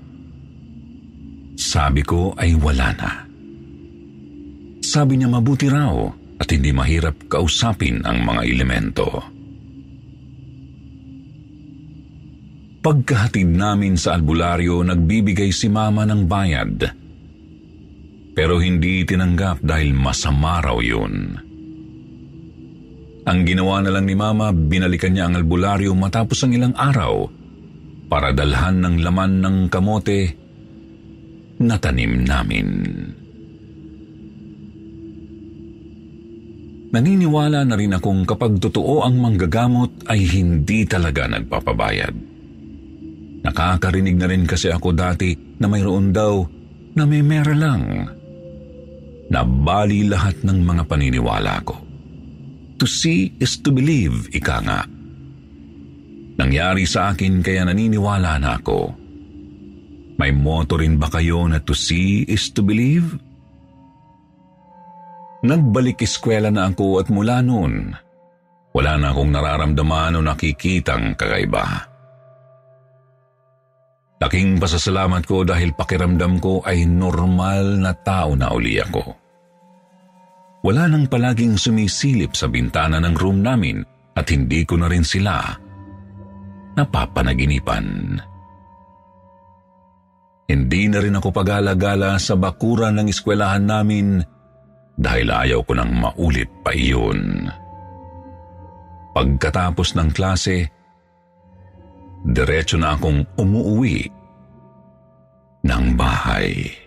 Sabi 1.54 2.02
ko 2.02 2.34
ay 2.34 2.58
wala 2.58 2.90
na. 2.98 3.12
Sabi 4.82 5.22
niya 5.22 5.30
mabuti 5.30 5.70
raw 5.70 5.94
at 6.42 6.48
hindi 6.50 6.74
mahirap 6.74 7.30
kausapin 7.30 8.02
ang 8.02 8.26
mga 8.26 8.42
elemento. 8.50 9.08
Pagkahatid 12.82 13.46
namin 13.46 13.94
sa 13.94 14.18
albularyo, 14.18 14.82
nagbibigay 14.82 15.54
si 15.54 15.70
mama 15.70 16.02
ng 16.10 16.26
bayad. 16.26 17.01
Pero 18.42 18.58
hindi 18.58 19.06
tinanggap 19.06 19.62
dahil 19.62 19.94
masama 19.94 20.58
raw 20.66 20.82
yun. 20.82 21.38
Ang 23.22 23.40
ginawa 23.46 23.86
na 23.86 23.94
lang 23.94 24.10
ni 24.10 24.18
Mama, 24.18 24.50
binalikan 24.50 25.14
niya 25.14 25.30
ang 25.30 25.38
albularyo 25.38 25.94
matapos 25.94 26.42
ang 26.42 26.58
ilang 26.58 26.74
araw 26.74 27.30
para 28.10 28.34
dalhan 28.34 28.82
ng 28.82 29.06
laman 29.06 29.46
ng 29.46 29.58
kamote 29.70 30.22
na 31.62 31.78
tanim 31.78 32.26
namin. 32.26 32.68
Naniniwala 36.98 37.62
na 37.62 37.78
rin 37.78 37.94
akong 37.94 38.26
kapag 38.26 38.58
totoo 38.58 39.06
ang 39.06 39.22
manggagamot 39.22 40.10
ay 40.10 40.18
hindi 40.18 40.90
talaga 40.90 41.30
nagpapabayad. 41.30 42.16
Nakakarinig 43.46 44.18
na 44.18 44.26
rin 44.26 44.50
kasi 44.50 44.74
ako 44.74 44.98
dati 44.98 45.30
na 45.62 45.70
mayroon 45.70 46.10
daw 46.10 46.42
na 46.98 47.06
may 47.06 47.22
mera 47.22 47.54
lang. 47.54 48.18
Nabali 49.32 50.12
lahat 50.12 50.44
ng 50.44 50.60
mga 50.60 50.84
paniniwala 50.92 51.64
ko. 51.64 51.80
To 52.76 52.84
see 52.84 53.32
is 53.40 53.64
to 53.64 53.72
believe, 53.72 54.28
ika 54.36 54.60
nga. 54.60 54.84
Nangyari 56.36 56.84
sa 56.84 57.16
akin 57.16 57.40
kaya 57.40 57.64
naniniwala 57.64 58.36
na 58.44 58.60
ako. 58.60 58.92
May 60.20 60.36
moto 60.36 60.76
rin 60.76 61.00
ba 61.00 61.08
kayo 61.08 61.48
na 61.48 61.64
to 61.64 61.72
see 61.72 62.28
is 62.28 62.52
to 62.52 62.60
believe? 62.60 63.16
Nagbalik 65.48 66.04
eskwela 66.04 66.52
na 66.52 66.68
ako 66.68 67.00
at 67.00 67.08
mula 67.08 67.40
noon, 67.40 67.96
wala 68.76 68.94
na 69.00 69.16
akong 69.16 69.32
nararamdaman 69.32 70.20
o 70.20 70.22
nakikitang 70.22 71.16
kakaiba. 71.16 71.88
Laking 74.22 74.62
pasasalamat 74.62 75.26
ko 75.26 75.42
dahil 75.42 75.74
pakiramdam 75.74 76.38
ko 76.38 76.62
ay 76.62 76.86
normal 76.86 77.82
na 77.82 77.96
tao 77.98 78.38
na 78.38 78.54
uli 78.54 78.78
ako. 78.78 79.21
Wala 80.62 80.86
nang 80.86 81.10
palaging 81.10 81.58
sumisilip 81.58 82.38
sa 82.38 82.46
bintana 82.46 83.02
ng 83.02 83.18
room 83.18 83.42
namin 83.42 83.82
at 84.14 84.30
hindi 84.30 84.62
ko 84.62 84.78
na 84.78 84.86
rin 84.86 85.02
sila 85.02 85.58
napapanaginipan. 86.78 88.18
Hindi 90.52 90.84
na 90.92 91.00
rin 91.00 91.16
ako 91.16 91.32
pag-alagala 91.32 92.20
sa 92.20 92.36
bakura 92.36 92.92
ng 92.92 93.08
eskwelahan 93.08 93.64
namin 93.64 94.20
dahil 95.00 95.28
ayaw 95.32 95.64
ko 95.64 95.74
nang 95.76 95.96
maulit 95.96 96.52
pa 96.60 96.76
iyon. 96.76 97.48
Pagkatapos 99.16 99.96
ng 99.96 100.10
klase, 100.12 100.68
diretso 102.28 102.76
na 102.76 102.96
akong 102.96 103.24
umuwi 103.40 104.08
ng 105.64 105.86
bahay. 105.96 106.81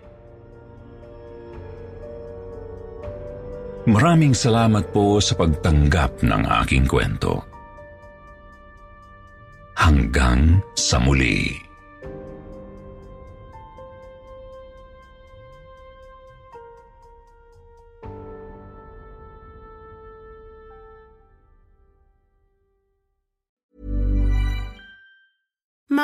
Maraming 3.84 4.32
salamat 4.32 4.96
po 4.96 5.20
sa 5.20 5.36
pagtanggap 5.36 6.24
ng 6.24 6.42
aking 6.64 6.88
kwento. 6.88 7.44
Hanggang 9.76 10.64
sa 10.72 10.96
muli. 10.96 11.63